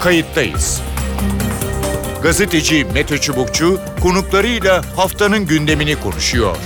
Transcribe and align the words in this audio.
kayıttayız. 0.00 0.82
Gazeteci 2.22 2.86
Mete 2.94 3.18
Çubukçu 3.18 3.80
konuklarıyla 4.02 4.82
haftanın 4.96 5.46
gündemini 5.46 6.00
konuşuyor. 6.00 6.56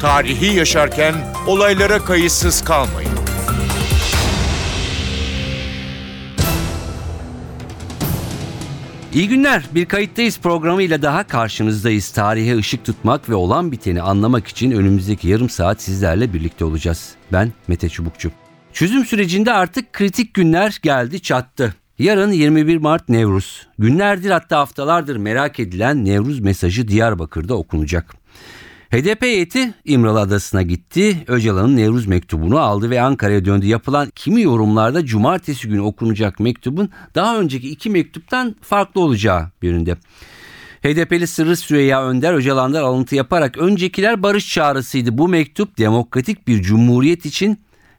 Tarihi 0.00 0.56
yaşarken 0.56 1.14
olaylara 1.46 2.04
kayıtsız 2.04 2.64
kalmayın. 2.64 3.12
İyi 9.14 9.28
günler. 9.28 9.64
Bir 9.74 9.86
kayıttayız 9.86 10.38
programıyla 10.38 11.02
daha 11.02 11.26
karşınızdayız. 11.26 12.10
Tarihe 12.10 12.56
ışık 12.56 12.84
tutmak 12.84 13.28
ve 13.28 13.34
olan 13.34 13.72
biteni 13.72 14.02
anlamak 14.02 14.48
için 14.48 14.70
önümüzdeki 14.70 15.28
yarım 15.28 15.48
saat 15.50 15.82
sizlerle 15.82 16.32
birlikte 16.32 16.64
olacağız. 16.64 17.14
Ben 17.32 17.52
Mete 17.68 17.88
Çubukçu. 17.88 18.30
Çözüm 18.72 19.04
sürecinde 19.04 19.52
artık 19.52 19.92
kritik 19.92 20.34
günler 20.34 20.78
geldi 20.82 21.20
çattı. 21.20 21.74
Yarın 22.02 22.32
21 22.32 22.76
Mart 22.76 23.08
Nevruz. 23.08 23.66
Günlerdir 23.78 24.30
hatta 24.30 24.58
haftalardır 24.58 25.16
merak 25.16 25.60
edilen 25.60 26.04
Nevruz 26.04 26.40
mesajı 26.40 26.88
Diyarbakır'da 26.88 27.54
okunacak. 27.54 28.14
HDP 28.90 29.22
heyeti 29.22 29.74
İmralı 29.84 30.20
Adası'na 30.20 30.62
gitti. 30.62 31.16
Öcalan'ın 31.26 31.76
Nevruz 31.76 32.06
mektubunu 32.06 32.58
aldı 32.58 32.90
ve 32.90 33.00
Ankara'ya 33.00 33.44
döndü. 33.44 33.66
Yapılan 33.66 34.12
kimi 34.14 34.42
yorumlarda 34.42 35.06
cumartesi 35.06 35.68
günü 35.68 35.80
okunacak 35.80 36.40
mektubun 36.40 36.90
daha 37.14 37.38
önceki 37.38 37.70
iki 37.70 37.90
mektuptan 37.90 38.56
farklı 38.60 39.00
olacağı 39.00 39.50
yönünde. 39.62 39.96
HDP'li 40.82 41.26
Sırrı 41.26 41.56
Süreyya 41.56 42.04
Önder 42.04 42.34
Öcalan'dan 42.34 42.82
alıntı 42.82 43.14
yaparak 43.14 43.58
öncekiler 43.58 44.22
barış 44.22 44.54
çağrısıydı. 44.54 45.18
Bu 45.18 45.28
mektup 45.28 45.78
demokratik 45.78 46.48
bir 46.48 46.62
cumhuriyet 46.62 47.26
için 47.26 47.58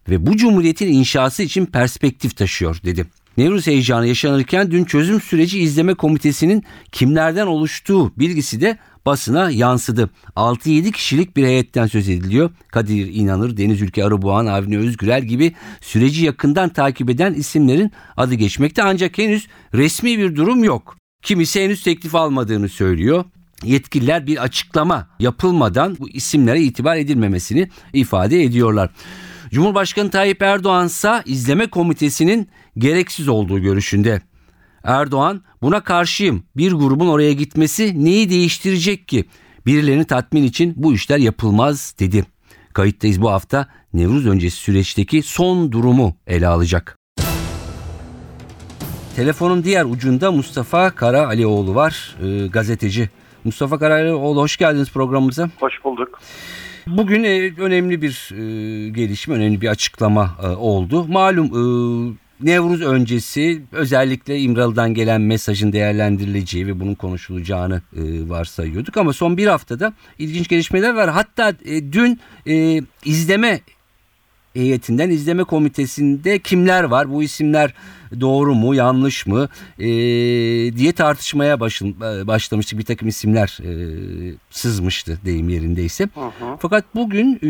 ve 0.10 0.26
bu 0.26 0.38
cumhuriyetin 0.38 0.88
inşası 0.88 1.44
için 1.44 1.66
perspektif 1.66 2.38
taşıyor 2.38 2.80
dedi. 2.86 3.06
Nevruz 3.38 3.68
heyecanı 3.68 4.08
yaşanırken 4.08 4.72
dün 4.72 4.84
çözüm 4.84 5.22
süreci 5.22 5.60
izleme 5.60 5.94
komitesinin 5.94 6.64
kimlerden 6.92 7.48
oluştuğu 7.48 8.20
bilgisi 8.20 8.62
de 8.62 8.78
basına 9.06 9.52
yansıdı. 9.52 10.10
6-7 10.36 10.92
kişilik 10.92 11.38
bir 11.38 11.46
heyetten 11.46 11.88
söz 11.88 12.10
ediliyor. 12.10 12.50
Kadir 12.68 13.14
İnanır, 13.14 13.58
Deniz 13.58 13.82
Ülke 13.82 14.06
Arıboğan, 14.06 14.46
Avni 14.46 14.78
Özgürel 14.78 15.24
gibi 15.24 15.54
süreci 15.82 16.26
yakından 16.26 16.70
takip 16.70 17.10
eden 17.10 17.34
isimlerin 17.34 17.92
adı 18.18 18.36
geçmekte 18.36 18.84
ancak 18.84 19.18
henüz 19.18 19.48
resmi 19.74 20.20
bir 20.20 20.36
durum 20.36 20.64
yok. 20.64 20.98
Kimisi 21.24 21.64
henüz 21.64 21.84
teklif 21.84 22.16
almadığını 22.16 22.70
söylüyor. 22.70 23.26
Yetkililer 23.64 24.28
bir 24.28 24.44
açıklama 24.44 25.08
yapılmadan 25.20 25.98
bu 26.00 26.10
isimlere 26.10 26.62
itibar 26.62 26.98
edilmemesini 26.98 27.70
ifade 27.94 28.44
ediyorlar. 28.44 28.90
Cumhurbaşkanı 29.54 30.10
Tayyip 30.10 30.42
Erdoğan 30.42 30.86
ise 30.86 31.22
izleme 31.26 31.68
komitesinin 31.68 32.50
gereksiz 32.78 33.28
olduğu 33.28 33.60
görüşünde. 33.60 34.22
Erdoğan 34.84 35.42
buna 35.62 35.84
karşıyım. 35.84 36.44
Bir 36.58 36.72
grubun 36.72 37.08
oraya 37.08 37.34
gitmesi 37.34 38.06
neyi 38.06 38.30
değiştirecek 38.30 39.08
ki? 39.08 39.26
Birilerini 39.66 40.06
tatmin 40.06 40.44
için 40.44 40.74
bu 40.76 40.94
işler 40.94 41.18
yapılmaz 41.18 41.96
dedi. 42.00 42.26
Kayıttayız 42.74 43.22
bu 43.22 43.32
hafta 43.32 43.68
Nevruz 43.94 44.28
öncesi 44.28 44.58
süreçteki 44.58 45.22
son 45.22 45.72
durumu 45.72 46.16
ele 46.28 46.48
alacak. 46.48 47.00
Telefonun 49.16 49.64
diğer 49.64 49.86
ucunda 49.86 50.32
Mustafa 50.32 50.90
Kara 50.90 51.28
Alioğlu 51.28 51.76
var, 51.76 52.16
e, 52.24 52.48
gazeteci. 52.48 53.10
Mustafa 53.44 53.80
Kara 53.80 53.94
Alioğlu 53.94 54.42
hoş 54.42 54.58
geldiniz 54.58 54.92
programımıza. 54.92 55.50
Hoş 55.60 55.84
bulduk. 55.84 56.20
Bugün 56.88 57.24
e, 57.24 57.52
önemli 57.58 58.02
bir 58.02 58.30
e, 58.32 58.90
gelişme, 58.90 59.36
önemli 59.36 59.62
bir 59.62 59.68
açıklama 59.68 60.38
e, 60.44 60.48
oldu. 60.48 61.08
Malum 61.08 61.50
Nevruz 62.44 62.82
öncesi 62.82 63.62
özellikle 63.72 64.40
İmralı'dan 64.40 64.94
gelen 64.94 65.22
mesajın 65.22 65.74
değerlendirileceği 65.74 66.68
ve 66.68 66.80
bunun 66.80 66.96
konuşulacağını 66.96 67.82
e, 67.96 68.30
varsayıyorduk. 68.30 68.98
Ama 68.98 69.14
son 69.14 69.38
bir 69.38 69.48
haftada 69.48 69.94
ilginç 70.20 70.48
gelişmeler 70.48 70.94
var. 70.94 71.10
Hatta 71.10 71.54
e, 71.66 71.94
dün 71.94 72.20
e, 72.48 72.82
izleme 73.06 73.60
heyetinden 74.54 75.10
izleme 75.10 75.44
komitesinde 75.44 76.40
kimler 76.40 76.84
var? 76.84 77.10
Bu 77.12 77.24
isimler 77.24 77.74
doğru 78.22 78.56
mu, 78.56 78.76
yanlış 78.76 79.28
mı 79.28 79.50
e, 79.80 79.86
diye 80.78 80.92
tartışmaya 80.92 81.60
başın, 81.60 82.00
başlamıştık. 82.00 82.80
Bir 82.80 82.86
takım 82.86 83.08
isimler 83.08 83.60
e, 83.64 83.72
sızmıştı 84.50 85.20
deyim 85.26 85.50
yerindeyse. 85.50 86.04
Hı 86.14 86.26
hı. 86.26 86.58
Fakat 86.60 86.86
bugün 86.96 87.36
e, 87.36 87.50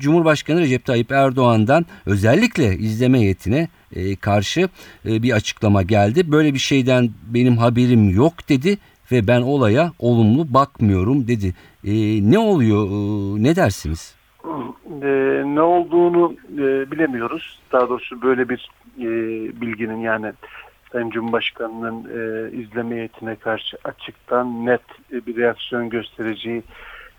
Cumhurbaşkanı 0.00 0.60
Recep 0.60 0.84
Tayyip 0.84 1.12
Erdoğan'dan 1.12 1.86
özellikle 2.06 2.78
izleme 2.78 3.20
heyetine 3.20 3.68
e, 3.96 4.16
karşı 4.16 4.68
e, 5.06 5.22
bir 5.22 5.32
açıklama 5.32 5.82
geldi. 5.82 6.32
Böyle 6.32 6.54
bir 6.54 6.58
şeyden 6.58 7.10
benim 7.26 7.56
haberim 7.56 8.10
yok 8.10 8.48
dedi 8.48 8.78
ve 9.12 9.26
ben 9.26 9.40
olaya 9.40 9.92
olumlu 9.98 10.54
bakmıyorum 10.54 11.28
dedi. 11.28 11.54
E, 11.84 11.92
ne 12.30 12.38
oluyor, 12.38 12.86
e, 12.86 13.42
ne 13.42 13.56
dersiniz? 13.56 14.18
e, 15.02 15.06
ne 15.44 15.60
e, 15.60 15.62
bilemiyoruz. 16.98 17.58
Daha 17.72 17.88
doğrusu 17.88 18.22
böyle 18.22 18.48
bir 18.48 18.70
e, 18.98 19.08
bilginin 19.60 20.00
yani 20.00 20.32
Sayın 20.92 21.10
Cumhurbaşkanı'nın 21.10 22.04
e, 22.04 22.50
izleme 22.56 22.96
heyetine 22.96 23.36
karşı 23.36 23.76
açıktan 23.84 24.66
net 24.66 24.80
e, 25.12 25.26
bir 25.26 25.36
reaksiyon 25.36 25.90
göstereceği 25.90 26.62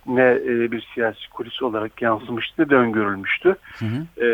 ne 0.06 0.32
e, 0.32 0.72
bir 0.72 0.88
siyasi 0.94 1.30
kulis 1.30 1.62
olarak 1.62 2.02
yansımıştı 2.02 2.54
ne 2.62 2.70
de 2.70 2.76
öngörülmüştü. 2.76 3.56
Hı 3.80 3.86
hı. 3.86 4.26
E, 4.26 4.28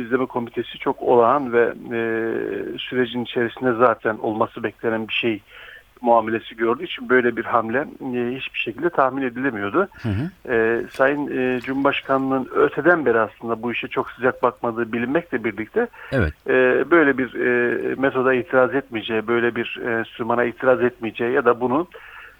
izleme 0.00 0.26
komitesi 0.26 0.78
çok 0.78 1.02
olağan 1.02 1.52
ve 1.52 1.62
e, 1.92 2.00
sürecin 2.78 3.24
içerisinde 3.24 3.72
zaten 3.72 4.18
olması 4.18 4.62
beklenen 4.62 5.08
bir 5.08 5.12
şey 5.12 5.40
muamelesi 6.02 6.56
gördüğü 6.56 6.84
için 6.84 7.08
böyle 7.08 7.36
bir 7.36 7.44
hamle 7.44 7.78
e, 7.78 8.36
hiçbir 8.36 8.58
şekilde 8.58 8.90
tahmin 8.90 9.22
edilemiyordu. 9.22 9.88
Hı 10.02 10.08
hı. 10.08 10.52
E, 10.54 10.82
Sayın 10.92 11.38
e, 11.38 11.60
Cumhurbaşkanı'nın 11.60 12.48
öteden 12.54 13.06
beri 13.06 13.20
aslında 13.20 13.62
bu 13.62 13.72
işe 13.72 13.88
çok 13.88 14.10
sıcak 14.10 14.42
bakmadığı 14.42 14.92
bilinmekle 14.92 15.44
birlikte 15.44 15.86
evet. 16.12 16.32
e, 16.48 16.90
böyle 16.90 17.18
bir 17.18 17.34
e, 17.34 17.94
metoda 17.94 18.34
itiraz 18.34 18.74
etmeyeceği, 18.74 19.26
böyle 19.26 19.56
bir 19.56 19.80
e, 19.86 20.04
sürmana 20.04 20.44
itiraz 20.44 20.82
etmeyeceği 20.82 21.32
ya 21.32 21.44
da 21.44 21.60
bunu 21.60 21.86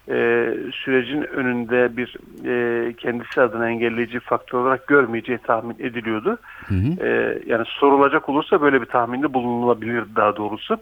e, 0.09 0.47
sürecin 0.73 1.21
önünde 1.21 1.97
bir 1.97 2.17
e, 2.45 2.93
kendisi 2.93 3.41
adına 3.41 3.69
engelleyici 3.69 4.19
faktör 4.19 4.59
olarak 4.59 4.87
görmeyeceği 4.87 5.37
tahmin 5.37 5.75
ediliyordu. 5.79 6.37
Hı 6.67 6.75
hı. 6.75 7.05
E, 7.07 7.39
yani 7.45 7.65
sorulacak 7.67 8.29
olursa 8.29 8.61
böyle 8.61 8.81
bir 8.81 8.85
tahminde 8.85 9.33
bulunulabilir 9.33 10.03
daha 10.15 10.35
doğrusu. 10.35 10.77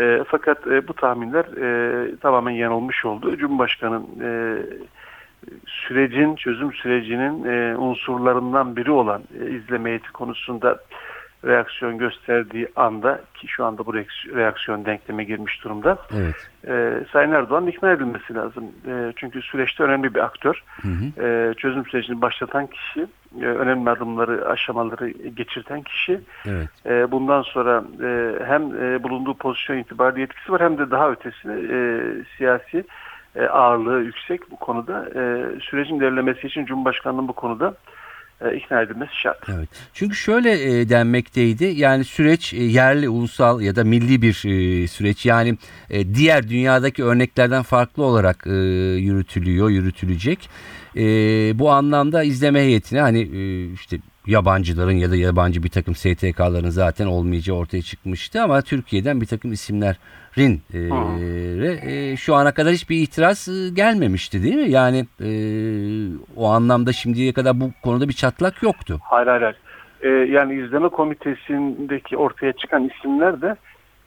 E, 0.00 0.24
fakat 0.28 0.66
e, 0.66 0.88
bu 0.88 0.94
tahminler 0.94 1.44
e, 1.44 2.16
tamamen 2.16 2.52
yanılmış 2.52 3.04
oldu. 3.04 3.36
Cumhurbaşkanı 3.36 4.02
e, 4.22 4.30
sürecin, 5.66 6.34
çözüm 6.34 6.72
sürecinin 6.72 7.44
e, 7.44 7.76
unsurlarından 7.76 8.76
biri 8.76 8.90
olan 8.90 9.22
e, 9.40 9.50
izleme 9.50 9.88
heyeti 9.88 10.12
konusunda 10.12 10.78
reaksiyon 11.44 11.98
gösterdiği 11.98 12.68
anda 12.76 13.20
ki 13.34 13.48
şu 13.48 13.64
anda 13.64 13.86
bu 13.86 13.94
reaksiyon 14.34 14.84
denkleme 14.84 15.24
girmiş 15.24 15.64
durumda. 15.64 15.98
Evet. 16.16 16.50
E, 16.68 17.04
Sayın 17.12 17.32
Erdoğan 17.32 17.66
ikna 17.66 17.92
edilmesi 17.92 18.34
lazım. 18.34 18.64
E, 18.88 19.12
çünkü 19.16 19.42
süreçte 19.42 19.82
önemli 19.82 20.14
bir 20.14 20.20
aktör. 20.20 20.62
Hı 20.82 20.88
hı. 20.88 21.26
E, 21.26 21.54
çözüm 21.54 21.86
sürecini 21.86 22.20
başlatan 22.22 22.66
kişi, 22.66 23.06
e, 23.40 23.44
önemli 23.44 23.90
adımları, 23.90 24.48
aşamaları 24.48 25.10
geçirten 25.10 25.82
kişi. 25.82 26.20
Evet. 26.46 26.68
E, 26.86 27.10
bundan 27.10 27.42
sonra 27.42 27.84
e, 28.02 28.38
hem 28.46 28.62
e, 28.84 29.02
bulunduğu 29.02 29.34
pozisyon 29.34 29.76
itibariyle 29.76 30.20
yetkisi 30.20 30.52
var 30.52 30.60
hem 30.60 30.78
de 30.78 30.90
daha 30.90 31.10
ötesine 31.10 31.54
e, 31.54 31.78
siyasi 32.36 32.84
e, 33.36 33.46
ağırlığı 33.46 34.02
yüksek 34.02 34.50
bu 34.50 34.56
konuda. 34.56 35.08
E, 35.14 35.44
sürecin 35.60 35.96
ilerlemesi 35.96 36.46
için 36.46 36.64
Cumhurbaşkanı'nın 36.64 37.28
bu 37.28 37.32
konuda 37.32 37.74
ikna 38.50 38.82
edilmesi 38.82 39.12
şart. 39.22 39.48
Evet. 39.48 39.68
Çünkü 39.94 40.16
şöyle 40.16 40.80
e, 40.80 40.88
denmekteydi 40.88 41.64
yani 41.64 42.04
süreç 42.04 42.54
e, 42.54 42.62
yerli, 42.62 43.08
ulusal 43.08 43.60
ya 43.60 43.76
da 43.76 43.84
milli 43.84 44.22
bir 44.22 44.34
e, 44.34 44.88
süreç 44.88 45.26
yani 45.26 45.58
e, 45.90 46.14
diğer 46.14 46.48
dünyadaki 46.48 47.04
örneklerden 47.04 47.62
farklı 47.62 48.02
olarak 48.02 48.46
e, 48.46 48.50
yürütülüyor, 48.96 49.70
yürütülecek. 49.70 50.48
E, 50.96 51.02
bu 51.58 51.70
anlamda 51.70 52.22
izleme 52.22 52.60
heyetine 52.60 53.00
hani 53.00 53.20
e, 53.20 53.72
işte 53.72 53.98
yabancıların 54.26 54.92
ya 54.92 55.10
da 55.10 55.16
yabancı 55.16 55.62
bir 55.62 55.68
takım 55.68 55.94
STK'ların 55.94 56.70
zaten 56.70 57.06
olmayacağı 57.06 57.56
ortaya 57.56 57.82
çıkmıştı 57.82 58.42
ama 58.42 58.62
Türkiye'den 58.62 59.20
bir 59.20 59.26
takım 59.26 59.52
isimlerin 60.36 60.62
e, 60.74 62.12
e, 62.12 62.16
şu 62.16 62.34
ana 62.34 62.54
kadar 62.54 62.72
hiçbir 62.72 62.96
itiraz 62.96 63.48
e, 63.48 63.74
gelmemişti 63.74 64.42
değil 64.42 64.54
mi? 64.54 64.70
Yani 64.70 65.06
e, 65.20 65.30
o 66.36 66.48
anlamda 66.48 66.92
şimdiye 66.92 67.32
kadar 67.32 67.60
bu 67.60 67.70
konuda 67.82 68.08
bir 68.08 68.14
çatlak 68.14 68.62
yoktu. 68.62 68.98
Hayır 69.02 69.26
hayır. 69.26 69.42
hayır. 69.42 69.56
E, 70.02 70.08
yani 70.32 70.54
izleme 70.54 70.88
komitesindeki 70.88 72.16
ortaya 72.16 72.52
çıkan 72.52 72.88
isimler 72.88 73.42
de 73.42 73.56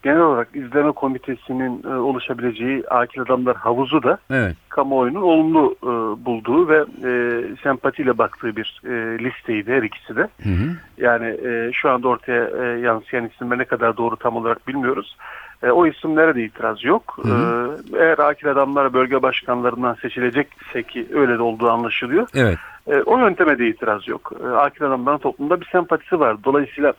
genel 0.04 0.22
olarak 0.22 0.48
izleme 0.54 0.92
komitesinin 0.92 1.83
e, 1.83 1.95
oluşabileceği 1.95 2.83
akil 2.89 3.21
adamlar 3.21 3.56
havuzu 3.56 4.04
da 4.04 4.18
Evet. 4.31 4.56
kamuoyunun 4.69 5.21
olumlu 5.21 5.75
e, 5.83 5.88
bulduğu 6.25 6.68
ve 6.68 6.86
e, 7.04 7.42
sempatiyle 7.63 8.18
baktığı 8.18 8.56
bir 8.56 8.81
e, 8.86 9.19
listeydi 9.24 9.71
her 9.74 9.83
ikisi 9.83 10.16
de. 10.16 10.21
Hı 10.21 10.50
hı. 10.50 10.75
Yani 10.98 11.25
e, 11.25 11.71
şu 11.74 11.89
anda 11.89 12.07
ortaya 12.07 12.50
e, 12.63 12.80
yansıyan 12.80 13.25
isimler 13.25 13.57
ne 13.57 13.66
kadar 13.66 13.98
doğru 13.98 14.16
tam 14.16 14.36
olarak 14.36 14.68
bilmiyoruz. 14.68 15.18
E, 15.63 15.72
o 15.72 15.88
isimlere 15.88 16.36
de 16.36 16.44
itiraz 16.44 16.84
yok. 16.84 17.18
Hı 17.22 17.30
hı. 17.30 17.78
E, 17.94 17.98
eğer 17.98 18.19
akil 18.19 18.52
adamlar 18.52 18.94
bölge 18.94 19.22
başkanlarından 19.22 19.94
seçilecekse 19.94 20.84
ki 20.84 21.07
öyle 21.13 21.38
de 21.38 21.42
olduğu 21.42 21.69
anlaşılıyor. 21.69 22.28
Evet. 22.36 22.57
E, 22.88 23.02
o 23.02 23.18
yönteme 23.18 23.60
de 23.60 23.68
itiraz 23.68 24.07
yok. 24.07 24.31
E, 24.44 24.48
akil 24.48 24.86
adamların 24.86 25.18
toplumda 25.18 25.62
bir 25.62 25.69
sempatisi 25.72 26.19
var. 26.19 26.44
Dolayısıyla 26.44 26.94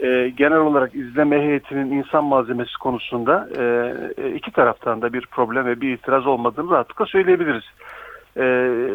e, 0.00 0.32
genel 0.36 0.58
olarak 0.58 0.94
izleme 0.94 1.40
heyetinin 1.40 1.90
insan 1.90 2.24
malzemesi 2.24 2.78
konusunda 2.80 3.48
e, 3.58 3.62
e, 4.22 4.30
iki 4.34 4.52
taraftan 4.52 5.02
da 5.02 5.12
bir 5.12 5.26
problem 5.26 5.66
ve 5.66 5.80
bir 5.80 5.94
itiraz 5.94 6.26
olmadığını 6.26 6.70
rahatlıkla 6.70 7.06
söyleyebiliriz. 7.06 7.64
E, 8.38 8.44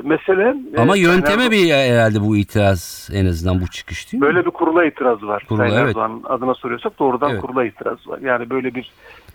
mesele 0.04 0.56
Ama 0.78 0.98
e, 0.98 1.00
yönteme 1.00 1.52
bir 1.52 1.74
herhalde 1.74 2.22
bu 2.22 2.38
itiraz 2.38 3.10
en 3.14 3.26
azından 3.26 3.62
bu 3.62 3.68
çıkış 3.68 4.12
değil 4.12 4.24
mi? 4.24 4.28
Böyle 4.28 4.46
bir 4.46 4.52
kurula 4.52 4.86
itiraz 4.86 5.24
var. 5.24 5.46
Kurula, 5.50 5.70
Sayın 5.70 5.86
evet. 5.86 5.96
Adına 6.24 6.54
soruyorsak 6.54 7.00
doğrudan 7.00 7.32
Evet. 7.32 7.42
kurula 7.42 7.66
itiraz 7.66 8.08
var. 8.08 8.20
Yani 8.20 8.50
böyle 8.50 8.76
bir 8.76 8.92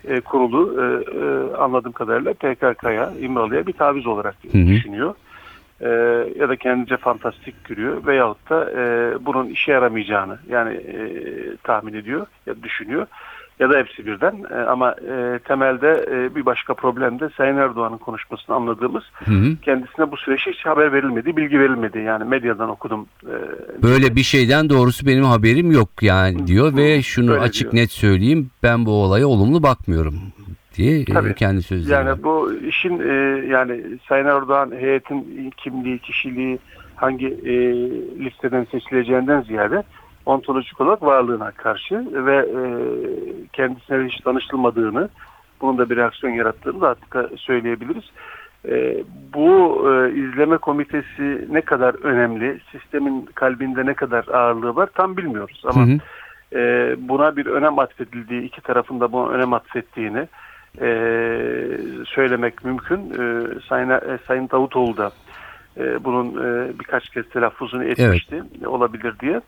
e, 0.07 0.21
kurulu 0.21 0.81
e, 0.81 0.85
e, 1.19 1.57
anladığım 1.57 1.91
kadarıyla 1.91 2.33
PKK'ya, 2.33 3.11
İmralı'ya 3.19 3.67
bir 3.67 3.73
taviz 3.73 4.07
olarak 4.07 4.35
Hı 4.51 4.57
hı. 4.57 4.67
düşünüyor. 4.67 5.13
E, 5.81 5.89
ya 6.39 6.49
da 6.49 6.55
kendince 6.55 6.97
fantastik 6.97 7.65
görüyor 7.65 8.05
veyahut 8.05 8.49
da 8.49 8.71
e, 8.71 9.13
bunun 9.25 9.47
işe 9.47 9.71
yaramayacağını 9.71 10.37
yani 10.49 10.73
e, 10.73 10.95
tahmin 11.63 11.93
ediyor 11.93 12.25
ya 12.45 12.63
düşünüyor. 12.63 13.07
Ya 13.59 13.69
da 13.69 13.77
hepsi 13.77 14.05
birden 14.05 14.35
E, 14.51 14.55
ama 14.55 14.91
e, 14.91 15.39
temelde 15.47 16.05
e, 16.11 16.35
bir 16.35 16.45
başka 16.45 16.73
problem 16.73 17.19
de 17.19 17.29
Sayın 17.37 17.57
Erdoğan'ın 17.57 17.97
konuşmasını 17.97 18.55
anladığımız 18.55 19.03
Hı 19.13 19.31
hı. 19.31 19.55
kendisine 19.61 20.11
bu 20.11 20.17
süreçte 20.17 20.51
hiç 20.51 20.65
haber 20.65 20.93
verilmedi, 20.93 21.37
bilgi 21.37 21.59
verilmedi. 21.59 21.99
Yani 21.99 22.23
medyadan 22.23 22.69
okudum. 22.69 23.05
E, 23.23 23.33
Böyle 23.83 24.15
bir 24.15 24.23
şeyden 24.23 24.69
doğrusu 24.69 25.05
benim 25.05 25.23
haberim 25.23 25.71
yok 25.71 25.89
yani 26.01 26.47
diyor 26.47 26.75
ve 26.77 27.01
şunu 27.01 27.31
açık 27.33 27.71
diyor. 27.71 27.83
net 27.83 27.91
söyleyeyim 27.91 28.49
ben 28.63 28.85
bu 28.85 28.91
olaya 28.91 29.27
olumlu 29.27 29.63
bakmyorum 29.63 30.15
diye 30.75 30.99
e, 31.01 31.05
Tabii. 31.05 31.35
kendi 31.35 31.61
sözleri. 31.61 31.93
Yani 31.93 32.23
bu 32.23 32.53
işin 32.53 32.99
e, 32.99 33.13
yani 33.47 33.81
Sayın 34.09 34.25
Erdoğan 34.25 34.71
heyetin 34.79 35.49
kimliği, 35.57 35.99
kişiliği 35.99 36.59
hangi 36.95 37.27
e, 37.27 37.53
listeden 38.25 38.67
seçileceğinden 38.71 39.41
ziyade 39.41 39.83
ontolojik 40.29 40.81
olarak 40.81 41.03
varlığına 41.03 41.51
karşı 41.51 42.05
ve 42.11 42.35
e, 42.37 42.61
kendisine 43.53 44.07
hiç 44.07 44.17
tanıştırmadığını, 44.17 45.09
bunun 45.61 45.77
da 45.77 45.89
bir 45.89 45.97
reaksiyon 45.97 46.33
yarattığını 46.33 46.81
rahatlıkla 46.81 47.29
söyleyebiliriz. 47.37 48.03
E, 48.67 49.03
bu 49.33 49.83
e, 49.89 50.11
izleme 50.11 50.57
komitesi 50.57 51.47
ne 51.51 51.61
kadar 51.61 51.95
önemli, 52.03 52.59
sistemin 52.71 53.25
kalbinde 53.35 53.85
ne 53.85 53.93
kadar 53.93 54.27
ağırlığı 54.27 54.75
var 54.75 54.89
tam 54.93 55.17
bilmiyoruz. 55.17 55.63
Ama 55.65 55.87
Hı 55.87 55.91
hı. 55.91 55.99
e, 56.59 56.95
buna 57.09 57.35
bir 57.35 57.45
önem 57.45 57.79
atfedildiği, 57.79 58.41
iki 58.41 58.61
tarafın 58.61 58.99
da 58.99 59.11
buna 59.11 59.29
önem 59.29 59.53
atfettiğini 59.53 60.27
e, 60.81 60.87
söylemek 62.05 62.65
mümkün. 62.65 62.99
E, 62.99 63.45
Sayın, 63.69 63.89
e, 63.89 64.17
Sayın 64.27 64.49
Davutoğlu 64.49 64.97
da 64.97 65.11
e, 65.77 66.03
bunun 66.03 66.27
e, 66.27 66.79
birkaç 66.79 67.09
kez 67.09 67.29
telaffuzunu 67.29 67.83
etmişti 67.83 68.43
olabilir 68.65 69.13
diye. 69.19 69.41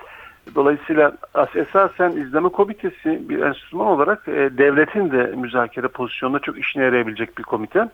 Dolayısıyla 0.56 1.12
as- 1.34 1.56
esasen 1.56 2.12
izleme 2.12 2.50
komitesi 2.50 3.30
bir 3.30 3.40
enstrüman 3.40 3.88
olarak 3.88 4.28
e, 4.28 4.58
devletin 4.58 5.12
de 5.12 5.34
müzakere 5.36 5.88
pozisyonunda 5.88 6.40
çok 6.40 6.58
işine 6.58 6.84
yarayabilecek 6.84 7.38
bir 7.38 7.44
komite. 7.44 7.90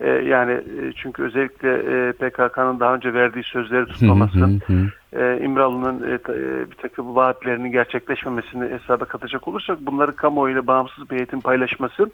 E, 0.00 0.08
yani 0.08 0.52
e, 0.52 0.92
çünkü 0.96 1.22
özellikle 1.22 1.72
e, 1.72 2.12
PKK'nın 2.12 2.80
daha 2.80 2.94
önce 2.94 3.14
verdiği 3.14 3.44
sözleri 3.44 3.86
tutmaması, 3.86 4.50
e, 5.12 5.38
İmralı'nın 5.42 6.10
e, 6.10 6.14
e, 6.14 6.70
bir 6.70 6.76
takım 6.76 7.16
vaatlerinin 7.16 7.72
gerçekleşmemesini 7.72 8.70
hesaba 8.70 9.04
katacak 9.04 9.48
olursak 9.48 9.80
bunları 9.80 10.16
kamuoyuyla 10.16 10.66
bağımsız 10.66 11.10
bir 11.10 11.16
eğitim 11.16 11.40
paylaşması 11.40 12.10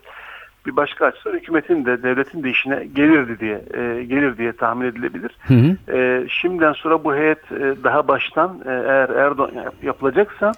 bir 0.67 0.77
başka 0.77 1.07
açıdan 1.07 1.33
hükümetin 1.33 1.85
de 1.85 2.03
devletin 2.03 2.43
de 2.43 2.51
işine 2.51 2.85
gelirdi 2.85 3.41
diye 3.41 3.65
e, 3.75 4.05
gelir 4.05 4.39
diye 4.39 4.53
tahmin 4.53 4.87
edilebilir. 4.87 5.37
Hı 5.49 5.55
hı. 5.55 5.97
E, 5.97 6.29
şimdiden 6.29 6.73
sonra 6.73 7.05
bu 7.05 7.15
heyet 7.15 7.53
e, 7.53 7.85
daha 7.85 8.09
baştan 8.09 8.61
e, 8.67 8.71
eğer 8.71 9.09
Erdoğan 9.09 9.53
yap- 9.55 9.83
yapılacaksa 9.83 10.53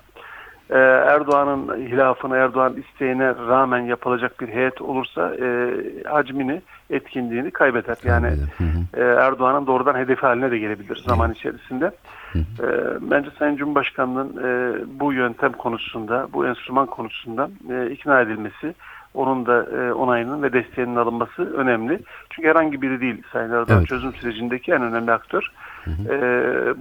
e, 0.71 0.79
Erdoğan'ın 0.79 1.77
hilafına, 1.77 2.37
Erdoğan 2.37 2.77
isteğine 2.77 3.29
rağmen 3.29 3.81
yapılacak 3.81 4.41
bir 4.41 4.49
heyet 4.49 4.83
olursa 4.83 5.35
e, 5.35 5.71
hacmini, 6.05 6.63
etkinliğini 6.91 7.51
kaybeder. 7.51 7.97
Yani 8.05 8.27
Hı 8.27 8.65
hı. 8.65 9.03
e, 9.03 9.05
Erdoğan'ın 9.05 9.67
doğrudan 9.67 9.95
hedefi 9.95 10.21
haline 10.21 10.51
de 10.51 10.59
gelebilir 10.59 10.97
zaman 10.97 11.33
içerisinde. 11.33 11.91
E, 12.37 12.67
bence 13.01 13.31
Sayın 13.39 13.57
Cumhurbaşkanı'nın 13.57 14.29
e, 14.45 14.77
bu 15.01 15.13
yöntem 15.13 15.53
konusunda, 15.53 16.29
bu 16.33 16.47
enstrüman 16.47 16.87
konusunda 16.87 17.51
e, 17.71 17.91
ikna 17.91 18.21
edilmesi, 18.21 18.75
onun 19.15 19.47
da 19.47 19.63
e, 19.63 19.93
onayının 19.93 20.43
ve 20.43 20.53
desteğinin 20.53 20.97
alınması 20.97 21.55
önemli. 21.55 22.01
Çünkü 22.31 22.49
herhangi 22.49 22.83
biri 22.83 23.01
değil 23.01 23.23
Sayın 23.33 23.51
Erdoğan 23.51 23.79
Evet. 23.79 23.89
çözüm 23.89 24.13
sürecindeki 24.13 24.73
en 24.73 24.83
önemli 24.83 25.13
aktör. 25.13 25.53
E, 25.89 26.15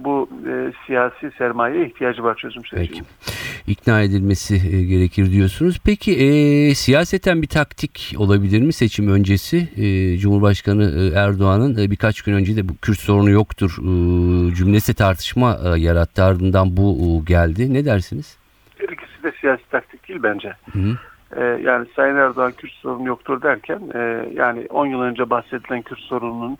bu 0.04 0.28
e, 0.48 0.72
siyasi 0.86 1.30
sermayeye 1.38 1.86
ihtiyacı 1.86 2.22
var 2.22 2.34
çözüm 2.34 2.64
sürecinin. 2.64 2.88
Peki. 2.98 3.32
İkna 3.66 4.02
edilmesi 4.02 4.54
e, 4.54 4.84
gerekir 4.84 5.32
diyorsunuz. 5.32 5.80
Peki 5.84 6.12
e, 6.12 6.74
siyaseten 6.74 7.42
bir 7.42 7.46
taktik 7.46 8.14
olabilir 8.18 8.62
mi 8.62 8.72
seçim 8.72 9.08
öncesi? 9.08 9.68
E, 9.76 10.18
Cumhurbaşkanı 10.18 10.84
e, 10.84 11.18
Erdoğan'ın 11.18 11.78
e, 11.84 11.90
birkaç 11.90 12.22
gün 12.22 12.32
önce 12.32 12.56
de 12.56 12.68
bu 12.68 12.76
Kürt 12.82 12.98
sorunu 12.98 13.30
yoktur 13.30 13.70
e, 13.70 14.54
cümlesi 14.54 14.94
tartışma 14.94 15.58
e, 15.64 15.80
yarattı. 15.80 16.24
Ardından 16.24 16.76
bu 16.76 16.98
e, 17.00 17.24
geldi. 17.24 17.74
Ne 17.74 17.84
dersiniz? 17.84 18.36
Her 18.78 18.88
ikisi 18.88 19.22
de 19.22 19.32
siyasi 19.40 19.62
taktik 19.70 20.08
değil 20.08 20.20
bence. 20.22 20.52
Hı 20.72 20.78
hı. 20.78 20.96
Ee, 21.36 21.44
yani 21.62 21.86
Sayın 21.96 22.16
Erdoğan 22.16 22.52
Kürt 22.52 22.72
sorunu 22.72 23.06
yoktur 23.08 23.42
derken 23.42 23.80
e, 23.94 24.28
yani 24.34 24.66
10 24.70 24.86
yıl 24.86 25.00
önce 25.00 25.30
bahsedilen 25.30 25.82
Kürt 25.82 25.98
sorununun 26.00 26.58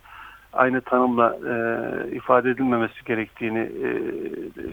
aynı 0.53 0.81
tanımla 0.81 1.37
e, 1.49 1.55
ifade 2.17 2.51
edilmemesi 2.51 3.05
gerektiğini 3.05 3.59
e, 3.59 3.91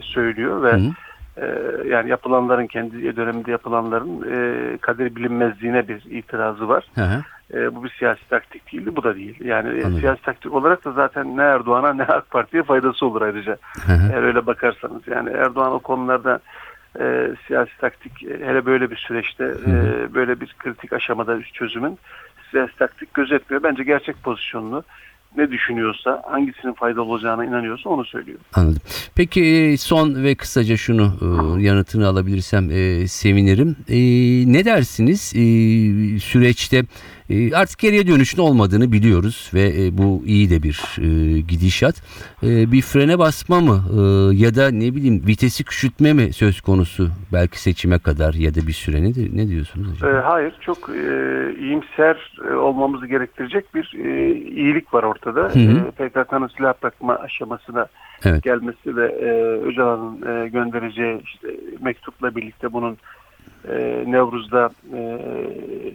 söylüyor 0.00 0.62
ve 0.62 0.72
Hı 0.72 0.76
hı. 0.76 0.92
e, 1.36 1.88
yani 1.88 2.10
yapılanların 2.10 2.66
kendi 2.66 3.16
döneminde 3.16 3.50
yapılanların 3.50 4.22
e, 4.32 4.78
kader 4.78 5.16
bilinmezliğine 5.16 5.88
bir 5.88 6.04
itirazı 6.10 6.68
var. 6.68 6.84
Hı 6.94 7.04
hı. 7.04 7.22
E, 7.54 7.74
bu 7.74 7.84
bir 7.84 7.90
siyasi 7.90 8.28
taktik 8.28 8.72
değildi, 8.72 8.96
bu 8.96 9.02
da 9.02 9.16
değil. 9.16 9.44
Yani 9.44 9.68
e, 9.68 9.84
Anladım. 9.84 10.00
siyasi 10.00 10.22
taktik 10.22 10.54
olarak 10.54 10.84
da 10.84 10.92
zaten 10.92 11.36
ne 11.36 11.42
Erdoğan'a 11.42 11.94
ne 11.94 12.02
AK 12.02 12.30
Parti'ye 12.30 12.62
faydası 12.62 13.06
olur 13.06 13.22
ayrıca. 13.22 13.56
Hı 13.86 13.92
hı. 13.92 14.12
Eğer 14.12 14.22
öyle 14.22 14.46
bakarsanız 14.46 15.08
yani 15.08 15.30
Erdoğan 15.30 15.72
o 15.72 15.78
konularda 15.78 16.40
e, 17.00 17.34
siyasi 17.46 17.78
taktik 17.78 18.22
hele 18.22 18.66
böyle 18.66 18.90
bir 18.90 18.96
süreçte 18.96 19.44
e, 19.44 19.74
böyle 20.14 20.40
bir 20.40 20.54
kritik 20.58 20.92
aşamada 20.92 21.42
çözümün 21.42 21.98
siyasi 22.50 22.76
taktik 22.76 23.14
gözetmiyor. 23.14 23.62
Bence 23.62 23.84
gerçek 23.84 24.22
pozisyonunu 24.22 24.84
ne 25.36 25.50
düşünüyorsa 25.50 26.22
hangisinin 26.26 26.72
faydalı 26.72 27.02
olacağına 27.02 27.44
inanıyorsa 27.44 27.90
onu 27.90 28.04
söylüyor. 28.04 28.38
Anladım. 28.54 28.82
Peki 29.14 29.44
e, 29.44 29.76
son 29.76 30.24
ve 30.24 30.34
kısaca 30.34 30.76
şunu 30.76 31.02
e, 31.02 31.62
yanıtını 31.62 32.06
alabilirsem 32.06 32.70
e, 32.70 33.08
sevinirim. 33.08 33.76
E, 33.88 33.98
ne 34.52 34.64
dersiniz 34.64 35.32
e, 35.36 35.40
süreçte 36.18 36.82
artık 37.54 37.78
geriye 37.78 38.06
dönüşün 38.06 38.38
olmadığını 38.38 38.92
biliyoruz 38.92 39.50
ve 39.54 39.88
bu 39.98 40.22
iyi 40.26 40.50
de 40.50 40.62
bir 40.62 40.80
gidişat. 41.48 42.02
Bir 42.42 42.82
frene 42.82 43.18
basma 43.18 43.60
mı 43.60 43.82
ya 44.34 44.54
da 44.54 44.70
ne 44.70 44.94
bileyim 44.94 45.22
vitesi 45.26 45.64
küçültme 45.64 46.12
mi 46.12 46.32
söz 46.32 46.60
konusu 46.60 47.08
belki 47.32 47.62
seçime 47.62 47.98
kadar 47.98 48.34
ya 48.34 48.54
da 48.54 48.66
bir 48.66 48.72
süre 48.72 49.02
ne, 49.02 49.08
ne 49.32 49.48
diyorsunuz 49.48 49.88
acaba? 49.96 50.24
hayır 50.24 50.54
çok 50.60 50.90
iyimser 51.60 52.38
olmamızı 52.58 53.06
gerektirecek 53.06 53.74
bir 53.74 53.92
iyilik 54.56 54.94
var 54.94 55.02
ortada. 55.02 55.25
Hı. 55.30 55.58
E, 55.58 55.90
PKK'nın 55.90 56.48
silah 56.56 56.74
bırakma 56.82 57.14
aşamasına 57.16 57.86
Evet. 58.24 58.42
gelmesi 58.42 58.96
ve 58.96 59.06
e, 59.06 59.30
Öcalan'ın 59.66 60.44
e, 60.44 60.48
göndereceği 60.48 61.22
işte, 61.22 61.48
mektupla 61.80 62.36
birlikte 62.36 62.72
bunun 62.72 62.96
e, 63.68 64.04
Nevruz'da 64.06 64.70
e, 64.96 65.00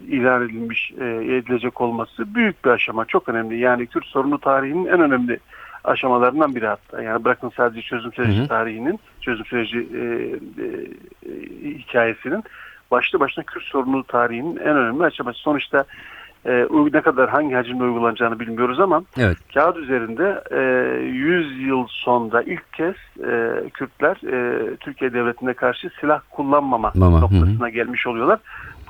ilan 0.07 0.45
edilmiş 0.45 0.91
e, 0.99 1.05
edilecek 1.35 1.81
olması 1.81 2.35
büyük 2.35 2.65
bir 2.65 2.69
aşama. 2.69 3.05
Çok 3.05 3.29
önemli. 3.29 3.59
Yani 3.59 3.87
Kürt 3.87 4.05
sorunu 4.05 4.39
tarihinin 4.39 4.85
en 4.85 5.01
önemli 5.01 5.39
aşamalarından 5.83 6.55
biri 6.55 6.67
hatta. 6.67 7.01
Yani 7.01 7.25
bırakın 7.25 7.51
sadece 7.57 7.81
çözüm 7.81 8.13
süreci 8.13 8.39
Hı 8.39 8.43
hı. 8.43 8.47
tarihinin, 8.47 8.99
çözüm 9.21 9.45
süreci 9.45 9.77
e, 9.77 10.01
e, 10.63 10.69
hikayesinin 11.79 12.43
başlı 12.91 13.19
başına 13.19 13.43
Kürt 13.43 13.63
sorunu 13.63 14.03
tarihinin 14.03 14.55
en 14.57 14.77
önemli 14.77 15.03
aşaması. 15.03 15.39
Sonuçta 15.39 15.83
e, 16.45 16.67
ne 16.93 17.01
kadar 17.01 17.29
hangi 17.29 17.55
hacimde 17.55 17.83
uygulanacağını 17.83 18.39
bilmiyoruz 18.39 18.79
ama 18.79 19.03
Evet. 19.17 19.37
kağıt 19.53 19.77
üzerinde 19.77 20.43
e, 20.51 20.61
100 21.03 21.61
yıl 21.61 21.87
sonda 21.89 22.41
ilk 22.41 22.73
kez 22.73 22.95
e, 23.23 23.63
Kürtler 23.73 24.15
e, 24.33 24.75
Türkiye 24.75 25.13
Devleti'ne 25.13 25.53
karşı 25.53 25.89
silah 25.99 26.21
kullanmama 26.29 26.91
Mama, 26.95 27.17
hı 27.17 27.25
hı. 27.25 27.39
noktasına 27.39 27.69
gelmiş 27.69 28.07
oluyorlar. 28.07 28.39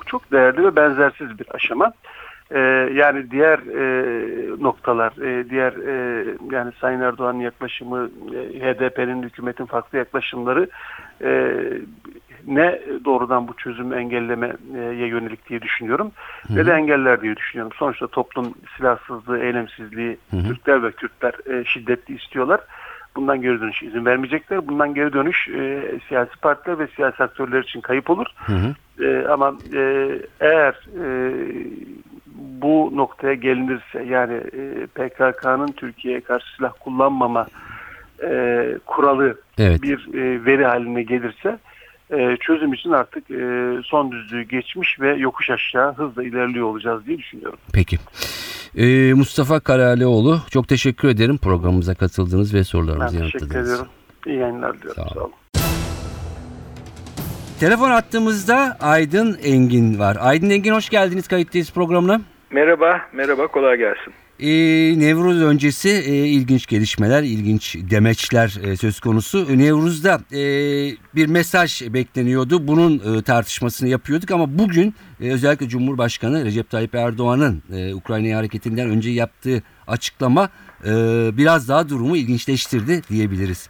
Bu 0.00 0.04
çok 0.04 0.32
değerli 0.32 0.64
ve 0.64 0.76
benzersiz 0.76 1.38
bir 1.38 1.46
aşama. 1.54 1.92
E, 2.50 2.58
yani 2.94 3.30
diğer 3.30 3.58
e, 3.58 3.82
noktalar, 4.62 5.12
e, 5.12 5.50
diğer 5.50 5.72
e, 5.72 6.24
yani 6.52 6.72
Sayın 6.80 7.00
Erdoğan'ın 7.00 7.40
yaklaşımı, 7.40 8.10
e, 8.34 8.60
HDP'nin 8.60 9.22
hükümetin 9.22 9.66
farklı 9.66 9.98
yaklaşımları 9.98 10.68
e, 11.22 11.52
ne 12.46 12.80
doğrudan 13.04 13.48
bu 13.48 13.56
çözümü 13.56 13.96
engellemeye 13.96 15.06
yönelik 15.06 15.48
diye 15.48 15.62
düşünüyorum 15.62 16.12
ve 16.50 16.66
de 16.66 16.72
engeller 16.72 17.20
diye 17.20 17.36
düşünüyorum. 17.36 17.72
Sonuçta 17.78 18.06
toplum 18.06 18.54
silahsızlığı, 18.76 19.38
eylemsizliği, 19.38 20.18
Türkler 20.30 20.82
ve 20.82 20.92
Kürtler 20.92 21.34
e, 21.50 21.64
şiddetli 21.64 22.16
istiyorlar. 22.16 22.60
Bundan 23.16 23.42
geri 23.42 23.60
dönüş 23.60 23.82
izin 23.82 24.04
vermeyecekler. 24.04 24.68
Bundan 24.68 24.94
geri 24.94 25.12
dönüş 25.12 25.48
e, 25.48 25.82
siyasi 26.08 26.36
partiler 26.36 26.78
ve 26.78 26.86
siyasi 26.86 27.22
aktörler 27.22 27.62
için 27.62 27.80
kayıp 27.80 28.10
olur. 28.10 28.26
Hı 28.36 28.52
hı. 28.52 28.74
E, 29.04 29.26
ama 29.28 29.54
e, 29.74 30.08
eğer 30.40 30.88
e, 31.04 31.32
bu 32.62 32.92
noktaya 32.94 33.34
gelinirse 33.34 34.04
yani 34.08 34.34
e, 34.34 34.86
PKK'nın 34.86 35.72
Türkiye'ye 35.72 36.20
karşı 36.20 36.56
silah 36.56 36.72
kullanmama 36.80 37.46
e, 38.22 38.64
kuralı 38.86 39.40
Evet. 39.58 39.82
bir 39.82 40.14
e, 40.14 40.44
veri 40.44 40.64
haline 40.64 41.02
gelirse 41.02 41.58
e, 42.10 42.36
çözüm 42.40 42.72
için 42.72 42.90
artık 42.90 43.30
e, 43.30 43.36
son 43.84 44.12
düzlüğü 44.12 44.42
geçmiş 44.42 45.00
ve 45.00 45.14
yokuş 45.14 45.50
aşağı 45.50 45.94
hızla 45.94 46.24
ilerliyor 46.24 46.66
olacağız 46.66 47.06
diye 47.06 47.18
düşünüyorum. 47.18 47.58
Peki. 47.72 47.96
Ee, 48.76 49.12
Mustafa 49.14 49.60
Karalioğlu 49.60 50.38
çok 50.50 50.68
teşekkür 50.68 51.08
ederim 51.08 51.38
programımıza 51.38 51.94
katıldığınız 51.94 52.54
ve 52.54 52.58
Ben 52.58 52.62
sorularımızı 52.62 53.18
teşekkür 53.18 53.22
yanıtladığınız 53.40 53.50
için. 53.50 53.60
ediyorum. 53.64 53.86
İyi 54.26 54.38
yayınlar 54.38 54.78
diliyorum. 54.78 54.94
Sağ 54.94 55.02
olun. 55.02 55.14
Sağ 55.14 55.20
olun. 55.24 55.32
Telefon 57.60 57.90
attığımızda 57.90 58.76
Aydın 58.80 59.38
Engin 59.44 59.98
var. 59.98 60.16
Aydın 60.20 60.50
Engin 60.50 60.72
hoş 60.74 60.88
geldiniz 60.88 61.28
kayıttayız 61.28 61.72
programına. 61.72 62.20
Merhaba, 62.50 63.00
merhaba, 63.12 63.46
kolay 63.46 63.76
gelsin. 63.78 64.12
Ee, 64.42 64.98
Nevruz 64.98 65.42
öncesi 65.42 65.88
e, 65.88 66.26
ilginç 66.26 66.66
gelişmeler, 66.66 67.22
ilginç 67.22 67.76
demeçler 67.90 68.58
e, 68.62 68.76
söz 68.76 69.00
konusu. 69.00 69.58
Nevruz'da 69.58 70.20
e, 70.32 70.42
bir 71.14 71.26
mesaj 71.26 71.82
bekleniyordu. 71.82 72.68
Bunun 72.68 73.18
e, 73.18 73.22
tartışmasını 73.22 73.88
yapıyorduk 73.88 74.30
ama 74.30 74.58
bugün 74.58 74.94
e, 75.20 75.30
özellikle 75.30 75.68
Cumhurbaşkanı 75.68 76.44
Recep 76.44 76.70
Tayyip 76.70 76.94
Erdoğan'ın 76.94 77.62
e, 77.72 77.94
Ukrayna 77.94 78.36
hareketinden 78.36 78.90
önce 78.90 79.10
yaptığı 79.10 79.62
açıklama 79.86 80.48
e, 80.84 80.90
biraz 81.36 81.68
daha 81.68 81.88
durumu 81.88 82.16
ilginçleştirdi 82.16 83.02
diyebiliriz. 83.10 83.68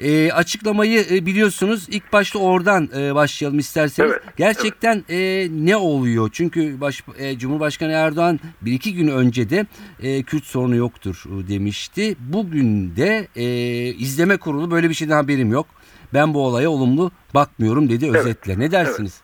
E, 0.00 0.32
açıklamayı 0.32 1.06
e, 1.10 1.26
biliyorsunuz. 1.26 1.86
İlk 1.90 2.12
başta 2.12 2.38
oradan 2.38 2.88
e, 2.96 3.14
başlayalım 3.14 3.58
isterseniz. 3.58 4.10
Evet, 4.10 4.22
Gerçekten 4.36 5.04
e, 5.10 5.48
ne 5.50 5.76
oluyor? 5.76 6.30
Çünkü 6.32 6.80
baş, 6.80 7.02
e, 7.18 7.38
Cumhurbaşkanı 7.38 7.92
Erdoğan 7.92 8.40
bir 8.62 8.72
iki 8.72 8.94
gün 8.94 9.08
önce 9.08 9.50
de 9.50 9.66
e, 10.02 10.22
Kürt 10.22 10.44
sorunu 10.44 10.76
yoktur 10.76 11.24
e, 11.26 11.48
demişti. 11.48 12.16
Bugün 12.20 12.96
de 12.96 13.28
e, 13.36 13.44
izleme 13.94 14.36
kurulu 14.36 14.70
böyle 14.70 14.88
bir 14.88 14.94
şeyden 14.94 15.16
haberim 15.16 15.52
yok. 15.52 15.66
Ben 16.14 16.34
bu 16.34 16.46
olaya 16.46 16.70
olumlu 16.70 17.10
bakmıyorum 17.34 17.90
dedi 17.90 18.10
özetle. 18.18 18.58
Ne 18.58 18.70
dersiniz? 18.70 19.20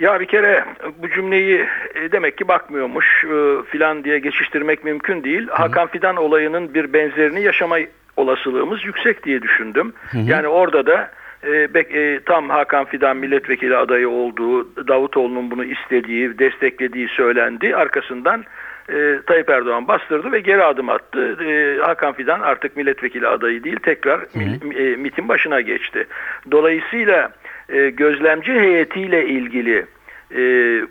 Ya 0.00 0.20
bir 0.20 0.26
kere 0.26 0.64
bu 0.98 1.08
cümleyi 1.10 1.66
e, 1.94 2.12
demek 2.12 2.38
ki 2.38 2.48
bakmıyormuş 2.48 3.24
e, 3.24 3.62
filan 3.70 4.04
diye 4.04 4.18
geçiştirmek 4.18 4.84
mümkün 4.84 5.24
değil. 5.24 5.48
Hakan 5.48 5.86
Fidan 5.86 6.16
olayının 6.16 6.74
bir 6.74 6.92
benzerini 6.92 7.42
yaşama 7.42 7.76
olasılığımız 8.16 8.84
yüksek 8.84 9.24
diye 9.24 9.42
düşündüm. 9.42 9.92
Yani 10.26 10.48
orada 10.48 10.86
da 10.86 11.10
e, 11.44 11.48
bek- 11.48 11.96
e, 12.16 12.20
tam 12.20 12.50
Hakan 12.50 12.84
Fidan 12.84 13.16
milletvekili 13.16 13.76
adayı 13.76 14.08
olduğu, 14.08 14.88
Davutoğlu'nun 14.88 15.50
bunu 15.50 15.64
istediği, 15.64 16.38
desteklediği 16.38 17.08
söylendi. 17.08 17.76
Arkasından 17.76 18.44
e, 18.88 19.18
Tayyip 19.26 19.50
Erdoğan 19.50 19.88
bastırdı 19.88 20.32
ve 20.32 20.40
geri 20.40 20.64
adım 20.64 20.88
attı. 20.88 21.36
E, 21.44 21.78
Hakan 21.82 22.12
Fidan 22.12 22.40
artık 22.40 22.76
milletvekili 22.76 23.26
adayı 23.28 23.64
değil, 23.64 23.76
tekrar 23.82 24.18
mil- 24.34 24.92
e, 24.92 24.96
MİT'in 24.96 25.28
başına 25.28 25.60
geçti. 25.60 26.06
Dolayısıyla 26.50 27.30
e, 27.68 27.90
gözlemci 27.90 28.52
heyetiyle 28.52 29.26
ilgili 29.26 29.86
e, 30.34 30.40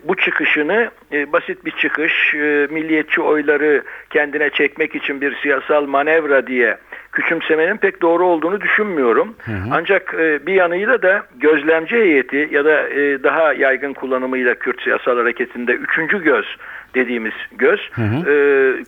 bu 0.08 0.16
çıkışını 0.16 0.90
e, 1.12 1.32
basit 1.32 1.64
bir 1.64 1.70
çıkış, 1.70 2.34
milliyetçi 2.70 3.20
oyları 3.20 3.82
kendine 4.10 4.50
çekmek 4.50 4.94
için 4.94 5.20
bir 5.20 5.36
siyasal 5.36 5.86
manevra 5.86 6.46
diye 6.46 6.76
küçümsemenin 7.12 7.76
pek 7.76 8.02
doğru 8.02 8.26
olduğunu 8.26 8.60
düşünmüyorum. 8.60 9.34
Ancak 9.70 10.14
e, 10.14 10.46
bir 10.46 10.52
yanıyla 10.52 11.02
da 11.02 11.22
gözlemci 11.36 11.96
heyeti 11.96 12.48
ya 12.50 12.64
da 12.64 12.88
e, 12.88 13.22
daha 13.22 13.52
yaygın 13.52 13.92
kullanımıyla 13.92 14.54
Kürt 14.54 14.82
siyasal 14.82 15.16
hareketinde 15.16 15.72
üçüncü 15.72 16.22
göz 16.22 16.56
dediğimiz 16.94 17.34
göz 17.52 17.80
e, 17.98 18.34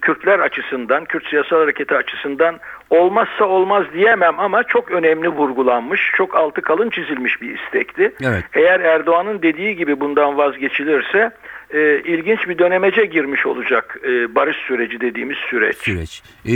Kürtler 0.01 0.39
açısından, 0.39 1.05
Kürt 1.05 1.27
siyasal 1.27 1.57
hareketi 1.57 1.95
açısından 1.95 2.61
olmazsa 2.91 3.45
olmaz 3.45 3.85
diyemem 3.95 4.41
ama 4.41 4.63
çok 4.63 4.91
önemli 4.91 5.29
vurgulanmış, 5.29 6.11
çok 6.15 6.37
altı 6.37 6.63
kalın 6.63 6.91
çizilmiş 6.91 7.43
bir 7.43 7.59
istekti. 7.59 8.13
Evet. 8.23 8.45
Eğer 8.55 8.81
Erdoğan'ın 8.81 9.43
dediği 9.43 9.77
gibi 9.77 10.01
bundan 10.01 10.39
vazgeçilirse 10.39 11.31
e, 11.75 12.03
ilginç 12.05 12.49
bir 12.49 12.59
dönemece 12.59 13.07
girmiş 13.07 13.47
olacak 13.47 13.99
e, 14.05 14.35
barış 14.35 14.57
süreci 14.57 15.01
dediğimiz 15.01 15.37
süreç. 15.51 15.77
Süreç. 15.77 16.23
E, 16.47 16.55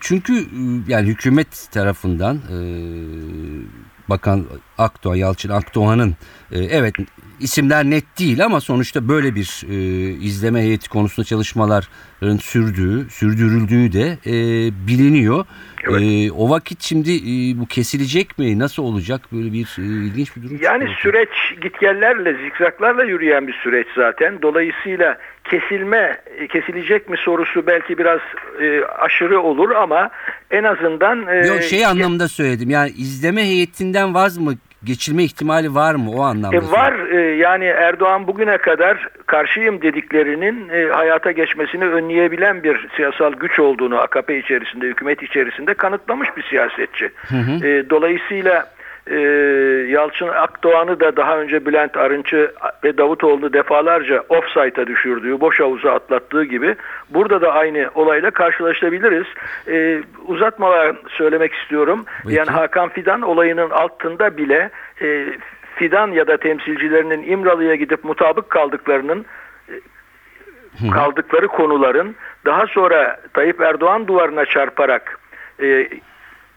çünkü 0.00 0.32
e, 0.32 0.44
yani 0.88 1.08
hükümet 1.08 1.68
tarafından 1.72 2.36
e, 2.36 2.58
Bakan 4.08 4.44
Akdoğan, 4.78 5.16
Yalçın 5.16 5.50
Akdoğan'ın 5.50 6.16
e, 6.52 6.58
evet 6.58 6.94
isimler 7.40 7.84
net 7.84 8.04
değil 8.18 8.44
ama 8.44 8.60
sonuçta 8.60 9.08
böyle 9.08 9.34
bir 9.34 9.62
e, 9.70 9.74
izleme 10.10 10.60
heyeti 10.60 10.88
konusunda 10.88 11.26
çalışmaların 11.26 12.36
sürdüğü, 12.40 13.10
sürdürüldüğü 13.10 13.92
de 13.92 14.18
e, 14.26 14.32
biliniyor. 14.88 15.44
Evet. 15.90 16.02
E, 16.02 16.32
o 16.32 16.50
vakit 16.50 16.82
şimdi 16.82 17.10
e, 17.10 17.60
bu 17.60 17.66
kesilecek 17.66 18.38
mi? 18.38 18.58
Nasıl 18.58 18.82
olacak? 18.82 19.20
Böyle 19.32 19.52
bir 19.52 19.76
e, 19.78 19.82
ilginç 19.82 20.36
bir 20.36 20.42
durum. 20.42 20.58
Yani 20.62 20.88
çıkıyor. 20.88 20.98
süreç 20.98 21.62
gitgellerle, 21.62 22.36
zikzaklarla 22.44 23.04
yürüyen 23.04 23.46
bir 23.46 23.52
süreç 23.52 23.86
zaten. 23.96 24.42
Dolayısıyla 24.42 25.18
kesilme, 25.44 26.20
e, 26.38 26.46
kesilecek 26.46 27.10
mi 27.10 27.16
sorusu 27.16 27.66
belki 27.66 27.98
biraz 27.98 28.20
e, 28.62 28.84
aşırı 28.84 29.40
olur 29.40 29.70
ama 29.70 30.10
en 30.50 30.64
azından... 30.64 31.26
E, 31.26 31.46
Yok 31.46 31.62
şey 31.62 31.86
anlamında 31.86 32.28
söyledim. 32.28 32.70
Yani 32.70 32.90
izleme 32.90 33.42
heyetinden 33.42 34.14
vaz 34.14 34.38
mı 34.38 34.54
geçilme 34.86 35.24
ihtimali 35.24 35.74
var 35.74 35.94
mı 35.94 36.10
o 36.10 36.22
anlamda? 36.22 36.56
E, 36.56 36.70
var 36.70 36.92
e, 37.10 37.36
yani 37.36 37.64
Erdoğan 37.64 38.26
bugüne 38.26 38.58
kadar 38.58 39.08
karşıyım 39.26 39.82
dediklerinin 39.82 40.68
e, 40.68 40.92
hayata 40.92 41.30
geçmesini 41.30 41.84
önleyebilen 41.84 42.62
bir 42.62 42.88
siyasal 42.96 43.32
güç 43.32 43.58
olduğunu 43.58 43.98
AKP 43.98 44.38
içerisinde, 44.38 44.86
hükümet 44.86 45.22
içerisinde 45.22 45.74
kanıtlamış 45.74 46.28
bir 46.36 46.42
siyasetçi. 46.42 47.10
E, 47.62 47.90
dolayısıyla 47.90 48.75
e, 49.06 49.18
Yalçın 49.88 50.28
Akdoğan'ı 50.28 51.00
da 51.00 51.16
daha 51.16 51.38
önce 51.38 51.66
Bülent 51.66 51.96
Arınç'ı 51.96 52.52
ve 52.84 52.98
Davutoğlu'nu 52.98 53.52
defalarca 53.52 54.24
offside'a 54.28 54.86
düşürdüğü, 54.86 55.40
boş 55.40 55.60
havuza 55.60 55.92
atlattığı 55.92 56.44
gibi 56.44 56.76
burada 57.10 57.40
da 57.40 57.52
aynı 57.52 57.90
olayla 57.94 58.30
karşılaşabiliriz. 58.30 59.26
E, 59.68 60.02
uzatmadan 60.26 60.96
söylemek 61.08 61.54
istiyorum. 61.54 62.04
Peki. 62.22 62.34
Yani 62.34 62.50
Hakan 62.50 62.88
Fidan 62.88 63.22
olayının 63.22 63.70
altında 63.70 64.36
bile 64.36 64.70
e, 65.02 65.26
Fidan 65.76 66.10
ya 66.10 66.26
da 66.26 66.36
temsilcilerinin 66.36 67.22
İmralı'ya 67.22 67.74
gidip 67.74 68.04
mutabık 68.04 68.50
kaldıklarının 68.50 69.26
e, 69.68 70.90
kaldıkları 70.90 71.48
konuların 71.48 72.16
daha 72.44 72.66
sonra 72.66 73.20
Tayyip 73.32 73.60
Erdoğan 73.60 74.06
duvarına 74.06 74.44
çarparak 74.44 75.18
e, 75.62 75.88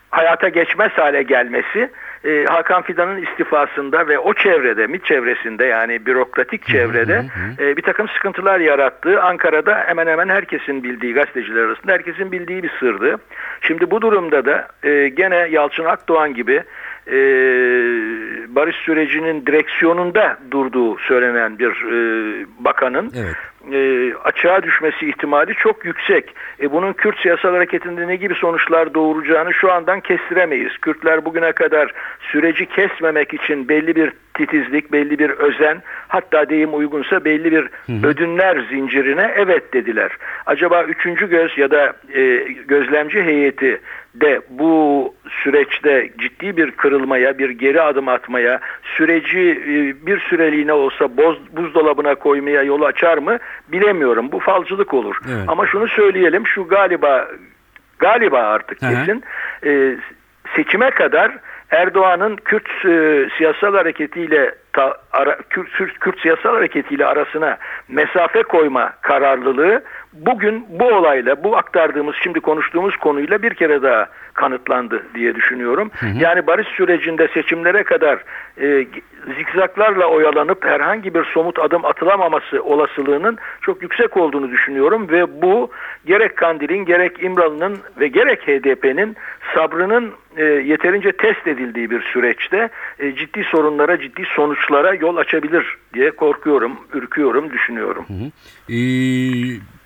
hayata 0.10 0.50
geçmez 0.50 0.92
hale 0.92 1.24
gelmesi 1.24 1.90
e, 2.26 2.46
Hakan 2.46 2.82
Fidan'ın 2.82 3.22
istifasında 3.22 4.08
ve 4.08 4.20
o 4.20 4.34
çevrede, 4.34 4.88
MİT 4.88 5.06
çevresinde 5.06 5.66
yani 5.66 6.06
bürokratik 6.06 6.68
çevrede 6.68 7.26
e, 7.60 7.78
bir 7.78 7.82
takım 7.82 8.08
sıkıntılar 8.08 8.60
yarattığı 8.60 9.22
Ankara'da 9.22 9.84
hemen 9.86 10.08
hemen 10.08 10.30
herkesin 10.30 10.84
bildiği 10.84 11.14
gazeteciler 11.14 11.62
arasında 11.62 11.92
herkesin 11.92 12.32
bildiği 12.32 12.64
bir 12.64 12.72
sırdı. 12.80 13.16
Şimdi 13.62 13.92
bu 13.92 14.02
durumda 14.02 14.46
da 14.46 14.68
e, 14.84 15.10
gene 15.10 15.36
Yalçın 15.36 15.86
Akdoğan 15.86 16.34
gibi 16.34 16.64
e, 17.08 17.16
barış 18.56 18.76
sürecinin 18.76 19.46
direksiyonunda 19.46 20.38
durduğu 20.52 20.98
söylenen 20.98 21.60
bir 21.60 21.72
e, 21.72 22.46
bakanın 22.60 23.12
Evet. 23.16 23.36
E, 23.72 24.14
açığa 24.24 24.64
düşmesi 24.64 25.10
ihtimali 25.10 25.54
çok 25.54 25.86
yüksek. 25.86 26.36
E, 26.62 26.72
bunun 26.72 26.94
Kürt 26.94 27.20
siyasal 27.20 27.54
hareketinde 27.54 28.08
ne 28.08 28.16
gibi 28.16 28.36
sonuçlar 28.36 28.94
doğuracağını 28.94 29.54
şu 29.54 29.72
andan 29.72 30.00
kestiremeyiz. 30.00 30.78
Kürtler 30.78 31.26
bugüne 31.26 31.52
kadar 31.52 31.94
süreci 32.20 32.66
kesmemek 32.66 33.34
için 33.34 33.70
belli 33.70 33.96
bir 33.96 34.12
titizlik, 34.34 34.92
belli 34.92 35.20
bir 35.20 35.30
özen, 35.30 35.82
hatta 36.08 36.50
deyim 36.50 36.74
uygunsa 36.74 37.26
belli 37.26 37.52
bir 37.52 37.70
ödünler 38.04 38.66
zincirine 38.70 39.34
evet 39.36 39.74
dediler. 39.74 40.12
Acaba 40.46 40.84
üçüncü 40.84 41.30
göz 41.30 41.58
ya 41.58 41.72
da 41.72 41.94
e, 42.14 42.38
gözlemci 42.68 43.24
heyeti 43.24 43.82
de 44.16 44.42
bu 44.50 45.14
süreçte 45.30 46.10
ciddi 46.18 46.58
bir 46.58 46.72
kırılmaya, 46.72 47.38
bir 47.38 47.50
geri 47.50 47.82
adım 47.82 48.08
atmaya, 48.08 48.60
süreci 48.84 49.40
e, 49.40 50.06
bir 50.06 50.20
süreliğine 50.20 50.74
olsa 50.74 51.18
boz, 51.18 51.38
buzdolabına 51.52 52.16
koymaya 52.16 52.64
yol 52.64 52.82
açar 52.82 53.18
mı 53.18 53.38
bilemiyorum. 53.68 54.32
Bu 54.32 54.40
falcılık 54.40 54.94
olur. 54.94 55.16
Evet. 55.32 55.44
Ama 55.48 55.68
şunu 55.68 55.88
söyleyelim, 55.88 56.48
şu 56.48 56.68
galiba 56.68 57.28
galiba 58.00 58.40
artık 58.40 58.80
kesin 58.80 59.24
e, 59.66 59.96
seçime 60.56 60.90
kadar 60.90 61.32
Erdoğan'ın 61.72 62.36
Kürt 62.36 62.86
e, 62.86 63.28
siyasal 63.38 63.74
hareketiyle 63.76 64.56
ta- 64.74 64.98
ara- 65.12 65.38
Kürt, 65.50 65.72
Kürt, 65.72 66.00
Kürt 66.00 66.20
siyasal 66.22 66.54
hareketiyle 66.54 67.06
arasına 67.06 67.58
mesafe 67.88 68.44
koyma 68.44 68.94
kararlılığı 69.02 69.84
bugün 70.14 70.66
bu 70.70 70.86
olayla 70.86 71.44
bu 71.44 71.58
aktardığımız 71.58 72.16
şimdi 72.24 72.40
konuştuğumuz 72.40 72.98
konuyla 72.98 73.42
bir 73.42 73.54
kere 73.54 73.82
daha 73.82 74.10
kanıtlandı 74.34 75.04
diye 75.16 75.36
düşünüyorum. 75.36 75.92
Yani 76.20 76.48
barış 76.48 76.68
sürecinde 76.68 77.28
seçimlere 77.28 77.84
kadar 77.84 78.24
e, 78.62 78.86
zikzaklarla 79.38 80.06
oyalanıp 80.06 80.66
herhangi 80.66 81.14
bir 81.14 81.24
somut 81.24 81.60
adım 81.60 81.86
atılamaması 81.86 82.64
olasılığının 82.64 83.38
çok 83.62 83.82
yüksek 83.82 84.18
olduğunu 84.18 84.52
düşünüyorum 84.52 85.10
ve 85.10 85.42
bu 85.42 85.72
gerek 86.06 86.38
Kandil'in 86.38 86.86
gerek 86.86 87.24
İmralı'nın 87.24 87.78
ve 88.00 88.08
gerek 88.08 88.48
HDP'nin 88.48 89.16
sabrının 89.56 90.12
e, 90.38 90.44
yeterince 90.44 91.12
test 91.12 91.48
edildiği 91.48 91.90
bir 91.90 92.02
süreçte 92.02 92.70
e, 93.00 93.16
ciddi 93.16 93.44
sorunlara, 93.44 94.00
ciddi 94.00 94.24
sonuçlara 94.36 94.94
yol 94.94 95.18
açabilir 95.18 95.78
diye 95.94 96.12
korkuyorum, 96.12 96.80
ürküyorum, 96.94 97.52
düşünüyorum. 97.54 98.06
Ee, 98.70 99.79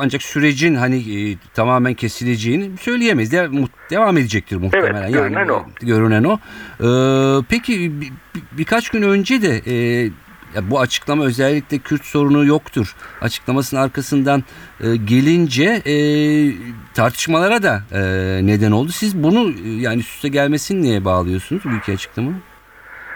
ancak 0.00 0.22
sürecin 0.22 0.74
hani 0.74 0.96
e, 1.30 1.36
tamamen 1.54 1.94
kesileceğini 1.94 2.70
söyleyemeyiz. 2.80 3.32
De, 3.32 3.48
mu- 3.48 3.68
devam 3.90 4.18
edecektir 4.18 4.56
muhtemelen. 4.56 5.02
Evet, 5.02 5.12
görünen 5.12 5.38
yani, 5.38 5.52
o. 5.52 5.66
Görünen 5.80 6.24
o. 6.24 6.38
Ee, 6.80 7.44
peki 7.48 8.00
bi- 8.00 8.12
bi- 8.34 8.58
birkaç 8.58 8.88
gün 8.90 9.02
önce 9.02 9.42
de 9.42 9.62
e, 9.66 9.74
ya 10.54 10.70
bu 10.70 10.80
açıklama 10.80 11.24
özellikle 11.24 11.78
Kürt 11.78 12.04
sorunu 12.04 12.46
yoktur. 12.46 12.96
Açıklamasının 13.20 13.80
arkasından 13.80 14.44
e, 14.80 14.96
gelince 14.96 15.64
e, 15.86 15.94
tartışmalara 16.94 17.62
da 17.62 17.82
e, 17.92 18.00
neden 18.46 18.70
oldu. 18.70 18.92
Siz 18.92 19.22
bunu 19.22 19.52
e, 19.64 19.68
yani 19.68 20.00
üst 20.00 20.14
üste 20.14 20.28
gelmesini 20.28 20.82
neye 20.82 21.04
bağlıyorsunuz 21.04 21.62
bu 21.64 21.76
iki 21.76 21.92
açıklama? 21.92 22.30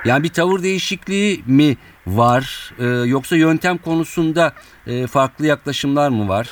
Yani 0.04 0.22
bir 0.24 0.28
tavır 0.28 0.62
değişikliği 0.62 1.42
mi 1.46 1.76
var 2.06 2.72
e, 2.78 2.84
yoksa 2.86 3.36
yöntem 3.36 3.78
konusunda 3.78 4.52
e, 4.86 5.06
farklı 5.06 5.46
yaklaşımlar 5.46 6.08
mı 6.08 6.28
var? 6.28 6.48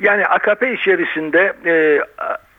Yani 0.00 0.26
AKP 0.26 0.72
içerisinde 0.72 1.52
e, 1.66 2.00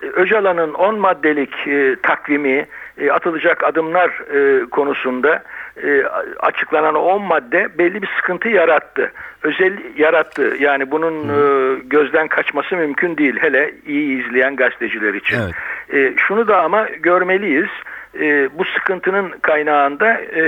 Öcalan'ın 0.01 0.73
10 0.73 0.99
maddelik 0.99 1.67
e, 1.67 1.95
takvimi, 2.03 2.67
e, 2.97 3.11
atılacak 3.11 3.63
adımlar 3.63 4.09
e, 4.09 4.69
konusunda 4.69 5.43
e, 5.83 6.03
açıklanan 6.39 6.95
o 6.95 6.99
10 6.99 7.21
madde 7.21 7.77
belli 7.77 8.01
bir 8.01 8.09
sıkıntı 8.17 8.49
yarattı. 8.49 9.11
Özel 9.43 9.77
yarattı. 9.97 10.55
Yani 10.59 10.91
bunun 10.91 11.29
e, 11.29 11.79
gözden 11.83 12.27
kaçması 12.27 12.75
mümkün 12.75 13.17
değil. 13.17 13.35
Hele 13.39 13.73
iyi 13.87 14.25
izleyen 14.25 14.55
gazeteciler 14.55 15.13
için. 15.13 15.37
Evet. 15.39 15.53
E, 15.93 16.13
şunu 16.17 16.47
da 16.47 16.61
ama 16.61 16.87
görmeliyiz. 16.89 17.69
E, 18.15 18.49
bu 18.57 18.65
sıkıntının 18.65 19.29
kaynağında 19.41 20.13
e, 20.13 20.43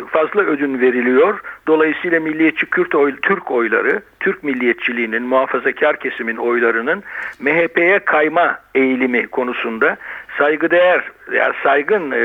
fazla 0.00 0.40
ödün 0.40 0.80
veriliyor. 0.80 1.40
Dolayısıyla 1.66 2.20
milliyetçi 2.20 2.66
Kürt 2.66 2.94
oy, 2.94 3.16
Türk 3.22 3.50
oyları, 3.50 4.02
Türk 4.20 4.44
milliyetçiliğinin, 4.44 5.22
muhafazakar 5.22 5.96
kesimin 5.96 6.36
oylarının 6.36 7.02
MHP'ye 7.40 7.98
kayma 7.98 8.58
eğilimi 8.74 9.26
konusunda 9.26 9.96
saygıdeğer, 10.38 11.04
yani 11.32 11.54
saygın 11.62 12.10
e, 12.10 12.22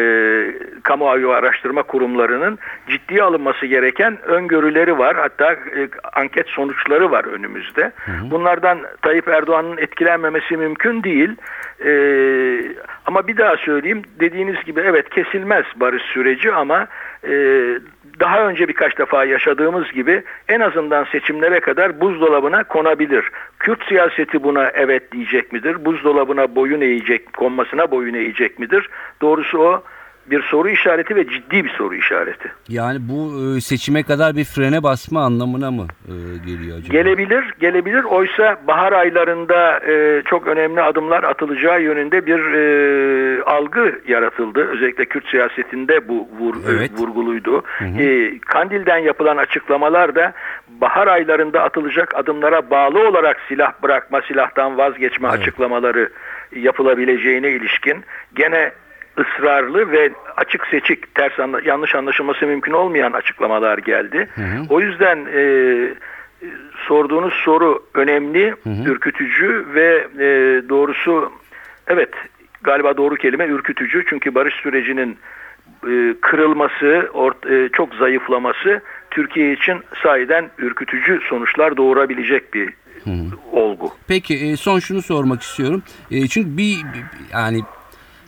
kamuoyu 0.84 1.32
araştırma 1.32 1.84
kurumlarının 1.84 2.60
ciddiye 2.88 3.24
alınması 3.24 3.66
gereken 3.66 4.18
öngörüleri 4.26 4.98
var. 4.98 5.16
Hatta 5.16 5.54
e, 5.54 5.90
anket 6.14 6.48
sonuçları 6.48 7.12
var 7.12 7.26
önümüzde. 7.26 7.92
Bunlardan 8.32 8.80
Tayyip 9.02 9.28
Erdoğan'ın 9.28 9.78
etkilenmemesi 9.78 10.58
mümkün 10.58 11.04
değil. 11.04 11.36
E, 11.86 11.92
ama 13.06 13.28
bir 13.28 13.38
daha 13.38 13.58
söyleyeyim, 13.58 14.02
dediğiniz 14.20 14.64
gibi 14.64 14.82
evet 14.82 15.10
kesilmez 15.10 15.66
barış 15.76 16.04
süreci 16.04 16.52
ama 16.52 16.88
daha 18.20 18.48
önce 18.48 18.68
birkaç 18.68 18.98
defa 18.98 19.26
yaşadığımız 19.26 19.92
gibi 19.92 20.24
en 20.48 20.60
azından 20.60 21.04
seçimlere 21.04 21.60
kadar 21.60 22.02
buzdolabına 22.02 22.64
konabilir. 22.64 23.26
Kürt 23.60 23.88
siyaseti 23.88 24.44
buna 24.44 24.72
evet 24.74 25.12
diyecek 25.12 25.54
midir? 25.54 25.86
Buzdolabına 25.86 26.56
boyun 26.56 26.82
eğecek, 26.82 27.34
konmasına 27.34 27.92
boyun 27.92 28.14
eğecek 28.14 28.60
midir? 28.60 28.90
Doğrusu 29.22 29.60
o 29.60 29.84
bir 30.30 30.42
soru 30.42 30.70
işareti 30.70 31.16
ve 31.16 31.28
ciddi 31.28 31.64
bir 31.66 31.70
soru 31.70 31.96
işareti. 31.96 32.52
Yani 32.70 32.98
bu 33.02 33.32
e, 33.58 33.62
seçime 33.62 34.04
kadar 34.04 34.36
bir 34.36 34.44
frene 34.44 34.84
basma 34.84 35.22
anlamına 35.26 35.72
mı 35.72 35.88
e, 36.08 36.14
geliyor 36.46 36.78
acaba? 36.78 36.94
Gelebilir, 36.94 37.54
gelebilir. 37.60 38.04
Oysa 38.04 38.58
bahar 38.68 38.94
aylarında 38.94 39.80
e, 39.80 40.22
çok 40.26 40.48
önemli 40.48 40.82
adımlar 40.82 41.24
atılacağı 41.24 41.82
yönünde 41.82 42.26
bir 42.26 42.40
algı 43.46 44.02
yaratıldı. 44.08 44.68
Özellikle 44.68 45.06
Kürt 45.06 45.28
siyasetinde 45.30 46.08
bu 46.08 46.28
vur, 46.40 46.56
Evet. 46.70 46.92
vurguluydu. 46.98 47.64
E, 48.00 48.40
Kandil'den 48.40 48.98
yapılan 48.98 49.38
açıklamalar 49.38 50.16
da 50.16 50.34
bahar 50.68 51.08
aylarında 51.08 51.64
atılacak 51.64 52.16
adımlara 52.16 52.70
bağlı 52.70 53.08
olarak 53.08 53.38
silah 53.48 53.72
bırakma, 53.84 54.22
silahtan 54.22 54.78
vazgeçme 54.78 55.28
Evet. 55.32 55.40
açıklamaları 55.42 56.10
yapılabileceğine 56.56 57.50
ilişkin 57.50 58.04
gene 58.36 58.72
ısrarlı 59.20 59.92
ve 59.92 60.10
açık 60.38 60.68
seçik 60.68 61.16
ters 61.16 61.40
anla- 61.40 61.62
yanlış 61.66 61.96
anlaşılması 61.96 62.46
mümkün 62.48 62.72
olmayan 62.72 63.12
açıklamalar 63.12 63.78
geldi. 63.78 64.30
O 64.70 64.82
yüzden 64.82 65.26
e, 65.34 65.44
sorduğunuz 66.88 67.34
soru 67.34 67.84
önemli, 67.94 68.56
ürkütücü 68.86 69.66
ve 69.74 70.08
e, 70.20 70.26
doğrusu 70.70 71.32
evet 71.88 72.10
galiba 72.64 72.98
doğru 72.98 73.16
kelime 73.16 73.46
ürkütücü 73.48 74.04
çünkü 74.10 74.36
barış 74.36 74.56
sürecinin 74.56 75.18
e, 75.88 76.16
kırılması, 76.22 77.10
ort- 77.14 77.66
e, 77.66 77.70
çok 77.70 77.96
zayıflaması 77.96 78.82
Türkiye 79.12 79.54
için 79.54 79.78
sahiden 80.04 80.50
ürkütücü 80.58 81.20
sonuçlar 81.30 81.78
doğurabilecek 81.78 82.54
bir 82.54 82.74
olgu. 83.52 83.92
Peki 84.08 84.36
e, 84.36 84.58
son 84.58 84.80
şunu 84.80 85.02
sormak 85.02 85.42
istiyorum. 85.42 85.84
E, 86.12 86.28
çünkü 86.28 86.58
bir- 86.58 86.78
yani 87.34 87.62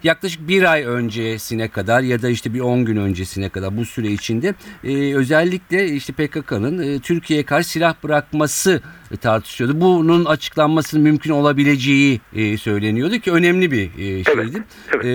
yaklaşık 0.08 0.48
bir 0.48 0.72
ay 0.72 0.84
öncesine 0.84 1.68
kadar 1.68 2.02
ya 2.02 2.22
da 2.22 2.30
işte 2.30 2.54
bir 2.54 2.60
10 2.60 2.86
gün 2.86 2.98
öncesine 2.98 3.50
kadar 3.50 3.78
bu 3.78 3.86
süre 3.86 4.08
içinde 4.08 4.54
e, 4.84 5.16
özellikle 5.16 5.88
işte 5.88 6.14
PKK'nın 6.14 6.78
e, 6.96 7.00
Türkiye'ye 7.00 7.46
karşı 7.46 7.70
silah 7.70 7.96
bırakması 8.04 8.82
e, 9.12 9.18
tartışıyordu. 9.18 9.82
Bunun 9.82 10.26
açıklanmasının 10.26 11.04
mümkün 11.04 11.32
olabileceği 11.32 12.22
e, 12.34 12.58
söyleniyordu 12.58 13.20
ki 13.20 13.32
önemli 13.32 13.72
bir 13.72 13.90
e, 13.98 14.24
şeydi. 14.24 14.64
evet. 14.94 15.06
E, 15.06 15.12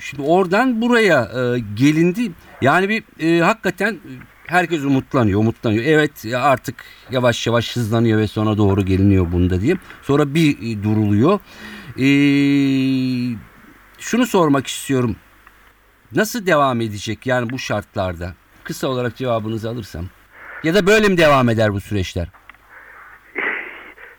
şimdi 0.00 0.22
oradan 0.22 0.80
buraya 0.80 1.22
e, 1.22 1.58
gelindi. 1.74 2.30
Yani 2.60 2.88
bir 2.88 3.02
e, 3.20 3.40
hakikaten 3.40 3.98
herkes 4.46 4.84
umutlanıyor, 4.84 5.40
umutlanıyor. 5.40 5.84
Evet 5.84 6.24
artık 6.36 6.74
yavaş 7.10 7.46
yavaş 7.46 7.76
hızlanıyor 7.76 8.18
ve 8.18 8.26
sonra 8.26 8.58
doğru 8.58 8.84
geliniyor 8.84 9.32
bunda 9.32 9.60
diye. 9.60 9.76
Sonra 10.02 10.34
bir 10.34 10.56
e, 10.58 10.82
duruluyor. 10.82 11.40
E, 11.98 12.06
şunu 14.02 14.26
sormak 14.26 14.66
istiyorum. 14.66 15.16
Nasıl 16.14 16.46
devam 16.46 16.80
edecek 16.80 17.26
yani 17.26 17.50
bu 17.50 17.58
şartlarda? 17.58 18.34
Kısa 18.64 18.88
olarak 18.88 19.16
cevabınızı 19.16 19.68
alırsam. 19.68 20.04
Ya 20.62 20.74
da 20.74 20.86
böyle 20.86 21.08
mi 21.08 21.18
devam 21.18 21.48
eder 21.48 21.72
bu 21.72 21.80
süreçler? 21.80 22.28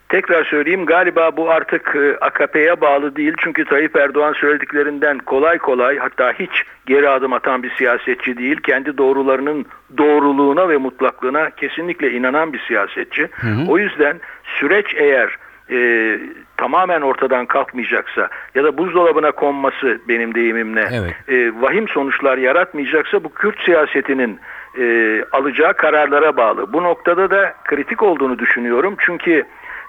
Tekrar 0.10 0.43
söyleyeyim 0.46 0.86
galiba 0.86 1.38
bu 1.38 1.52
artık 1.52 1.96
e, 1.96 2.17
AKP'ye 2.22 2.82
bağlı 2.82 3.15
değil. 3.15 3.34
Çünkü 3.38 3.65
Tayyip 3.65 3.96
Erdoğan 3.96 4.34
söylediklerinden 4.34 5.17
kolay 5.17 5.58
kolay 5.58 5.98
hatta 5.98 6.34
hiç 6.39 6.63
geri 6.86 7.10
adım 7.10 7.34
atan 7.34 7.63
bir 7.63 7.72
siyasetçi 7.72 8.38
değil. 8.38 8.58
Kendi 8.62 8.98
doğrularının 8.98 9.65
doğruluğuna 9.98 10.69
ve 10.69 10.78
mutlaklığına 10.78 11.50
kesinlikle 11.50 12.12
inanan 12.12 12.54
bir 12.54 12.60
siyasetçi. 12.60 13.30
O 13.67 13.78
yüzden 13.78 14.19
süreç 14.60 14.86
eğer 14.96 15.38
e, 15.72 16.19
tamamen 16.58 17.02
ortadan 17.02 17.46
kalkmayacaksa 17.46 18.30
ya 18.56 18.63
da 18.63 18.78
buzdolabına 18.78 19.32
konması 19.32 20.00
benim 20.08 20.36
deyimimle 20.36 20.89
Evet. 20.92 21.16
e, 21.28 21.62
vahim 21.62 21.88
sonuçlar 21.88 22.38
yaratmayacaksa 22.38 23.24
bu 23.24 23.34
Kürt 23.34 23.62
siyasetinin 23.66 24.39
e, 24.80 25.24
alacağı 25.32 25.74
kararlara 25.74 26.38
bağlı. 26.38 26.74
Bu 26.74 26.84
noktada 26.84 27.32
da 27.32 27.54
kritik 27.63 28.04
olduğunu 28.04 28.39
düşünüyorum. 28.39 28.96
Çünkü 29.00 29.44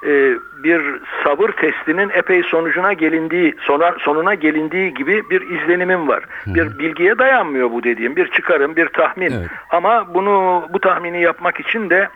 e, 0.07 0.35
bir 0.65 0.83
sabır 1.25 1.49
testinin 1.49 2.11
epey 2.15 2.43
sonucuna 2.43 2.93
gelindiği 2.93 3.55
sona, 3.61 3.95
sonuna 3.99 4.35
gelindiği 4.35 4.95
gibi 4.95 5.31
bir 5.31 5.41
izlenimim 5.41 6.09
var. 6.09 6.25
Bir 6.47 6.79
bilgiye 6.79 7.19
dayanmıyor 7.19 7.71
bu 7.71 7.83
dediğim. 7.83 8.17
Bir 8.17 8.29
çıkarım, 8.29 8.77
bir 8.77 8.89
tahmin. 8.89 9.31
Evet. 9.31 9.49
Ama 9.71 10.15
bunu 10.15 10.65
bu 10.73 10.81
tahmini 10.81 11.23
yapmak 11.23 11.61
için 11.61 11.91
de 11.91 12.09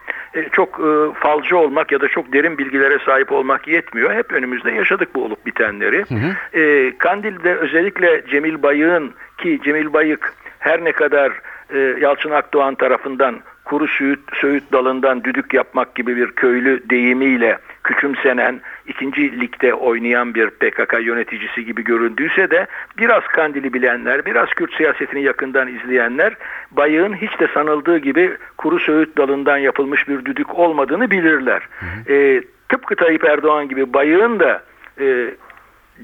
çok 0.52 0.80
e, 0.80 1.20
falcı 1.20 1.56
olmak 1.56 1.92
ya 1.92 2.00
da 2.00 2.08
çok 2.08 2.32
derin 2.32 2.58
bilgilere 2.58 2.98
sahip 3.06 3.32
olmak 3.32 3.68
yetmiyor. 3.68 4.14
Hep 4.14 4.32
önümüzde 4.32 4.70
yaşadık 4.70 5.14
bu 5.14 5.24
olup 5.24 5.46
bitenleri. 5.46 6.04
E, 6.52 6.92
Kandil'de 6.98 7.54
özellikle 7.54 8.22
Cemil 8.30 8.62
Bayık'ın 8.62 9.14
ki 9.38 9.60
Cemil 9.64 9.92
Bayık 9.92 10.34
her 10.58 10.84
ne 10.84 10.92
kadar 10.92 11.32
e, 11.74 11.78
Yalçın 11.78 12.30
Akdoğan 12.30 12.74
tarafından 12.74 13.40
kuru 13.68 13.88
söğüt, 13.88 14.20
söğüt 14.40 14.72
dalından 14.72 15.24
düdük 15.24 15.54
yapmak 15.54 15.94
gibi 15.94 16.16
bir 16.16 16.30
köylü 16.30 16.90
deyimiyle 16.90 17.58
küçümsenen, 17.84 18.60
ikinci 18.86 19.40
ligde 19.40 19.74
oynayan 19.74 20.34
bir 20.34 20.50
PKK 20.50 20.94
yöneticisi 21.00 21.64
gibi 21.64 21.84
göründüyse 21.84 22.50
de 22.50 22.66
biraz 22.98 23.22
Kandil'i 23.22 23.72
bilenler, 23.72 24.24
biraz 24.24 24.48
Kürt 24.48 24.74
siyasetini 24.74 25.22
yakından 25.22 25.68
izleyenler 25.68 26.34
Bayık'ın 26.70 27.14
hiç 27.14 27.40
de 27.40 27.48
sanıldığı 27.54 27.98
gibi 27.98 28.36
kuru 28.58 28.78
söğüt 28.78 29.18
dalından 29.18 29.58
yapılmış 29.58 30.08
bir 30.08 30.24
düdük 30.24 30.58
olmadığını 30.58 31.10
bilirler. 31.10 31.62
E, 32.08 32.42
tıpkı 32.68 32.96
Tayyip 32.96 33.24
Erdoğan 33.24 33.68
gibi 33.68 33.92
Bayık'ın 33.92 34.40
da 34.40 34.62
e, 35.00 35.34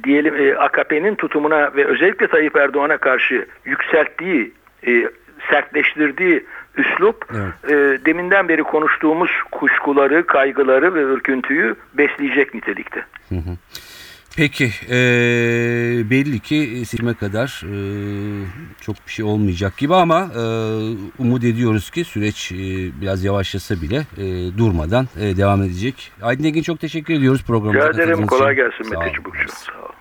diyelim 0.05 0.35
e, 0.35 0.55
AKP'nin 0.55 1.15
tutumuna 1.15 1.77
ve 1.77 1.85
özellikle 1.85 2.27
Tayyip 2.27 2.57
Erdoğan'a 2.57 2.97
karşı 2.97 3.47
yükselttiği, 3.65 4.53
e, 4.87 5.09
sertleştirdiği 5.51 6.45
üslup 6.77 7.27
e, 7.65 7.75
deminden 8.07 8.49
beri 8.49 8.63
konuştuğumuz 8.63 9.31
kuşkuları, 9.53 10.27
kaygıları 10.27 10.95
ve 10.95 11.01
ürküntüyü 11.01 11.77
besleyecek 11.95 12.55
nitelikte. 12.55 13.07
Peki 14.37 14.65
e, 14.91 14.97
belli 16.11 16.41
ki 16.41 16.83
seçime 16.87 17.15
kadar 17.15 17.63
e, 17.65 17.77
çok 18.81 18.97
bir 19.07 19.13
şey 19.13 19.25
olmayacak 19.25 19.77
gibi 19.77 19.95
ama 19.95 20.31
e, 20.37 20.43
umut 21.19 21.45
ediyoruz 21.45 21.91
ki 21.91 22.05
süreç 22.05 22.53
e, 22.53 22.57
biraz 23.01 23.25
yavaşlasa 23.25 23.75
bile 23.83 23.97
e, 23.97 24.59
durmadan 24.59 25.09
e, 25.21 25.37
devam 25.37 25.63
edecek. 25.63 26.13
Aydın 26.23 26.45
Engin 26.45 26.63
çok 26.63 26.81
teşekkür 26.81 27.15
ediyoruz 27.15 27.45
programımıza 27.47 27.89
Rica 27.89 28.03
ederim. 28.03 28.27
Kolay 28.27 28.55
gelsin 28.55 28.91
Mete. 28.91 29.13
Çubukçu. 29.13 29.49
Sağ 29.49 29.73
ol. 29.73 29.94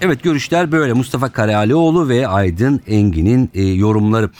Evet 0.00 0.22
görüşler 0.22 0.72
böyle. 0.72 0.92
Mustafa 0.92 1.28
Karahalioğlu 1.28 2.08
ve 2.08 2.28
Aydın 2.28 2.80
Engin'in 2.86 3.50
e, 3.54 3.62
yorumları. 3.62 4.30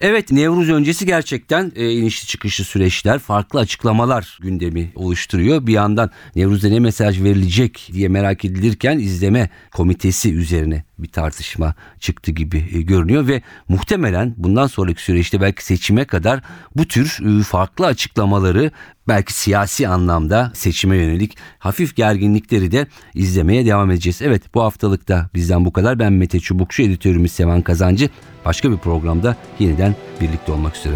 Evet 0.00 0.32
Nevruz 0.32 0.70
öncesi 0.70 1.06
gerçekten 1.06 1.72
e, 1.76 1.92
inişli 1.92 2.26
çıkışlı 2.26 2.64
süreçler, 2.64 3.18
farklı 3.18 3.60
açıklamalar 3.60 4.38
gündemi 4.42 4.92
oluşturuyor. 4.94 5.66
Bir 5.66 5.72
yandan 5.72 6.10
Nevruz'da 6.36 6.68
ne 6.68 6.80
mesaj 6.80 7.22
verilecek 7.22 7.90
diye 7.92 8.08
merak 8.08 8.44
edilirken 8.44 8.98
izleme 8.98 9.50
komitesi 9.72 10.34
üzerine 10.34 10.84
bir 10.98 11.08
tartışma 11.08 11.74
çıktı 12.00 12.30
gibi 12.30 12.68
e, 12.72 12.82
görünüyor 12.82 13.26
ve 13.26 13.42
muhtemelen 13.68 14.34
bundan 14.36 14.66
sonraki 14.66 15.02
süreçte 15.02 15.40
belki 15.40 15.64
seçime 15.64 16.04
kadar 16.04 16.40
bu 16.76 16.88
tür 16.88 17.18
e, 17.40 17.42
farklı 17.42 17.86
açıklamaları 17.86 18.70
belki 19.08 19.32
siyasi 19.32 19.88
anlamda 19.88 20.52
seçime 20.54 20.96
yönelik 20.96 21.36
hafif 21.58 21.96
gerginlikleri 21.96 22.72
de 22.72 22.86
izlemeye 23.14 23.66
devam 23.66 23.90
edeceğiz. 23.90 24.22
Evet 24.22 24.54
bu 24.54 24.62
haftalık 24.62 25.08
da 25.08 25.30
bizden 25.34 25.64
bu 25.64 25.72
kadar. 25.72 25.98
Ben 25.98 26.12
Mete 26.12 26.40
Çubukçu, 26.40 26.82
editörümüz 26.82 27.32
Sevan 27.32 27.62
Kazancı. 27.62 28.10
Başka 28.44 28.70
bir 28.70 28.76
programda 28.76 29.36
yeniden 29.58 29.94
birlikte 30.20 30.52
olmak 30.52 30.76
üzere. 30.76 30.94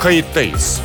Kayıttayız. 0.00 0.80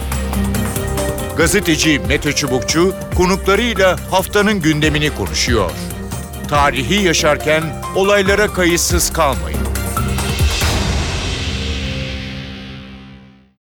Gazeteci 1.38 2.02
Mete 2.08 2.34
Çubukçu 2.34 2.94
konuklarıyla 3.16 3.96
haftanın 4.12 4.62
gündemini 4.62 5.10
konuşuyor. 5.10 5.72
Tarihi 6.50 7.06
yaşarken 7.06 7.64
olaylara 7.96 8.48
kayıtsız 8.48 9.14
kalmayın. 9.14 9.60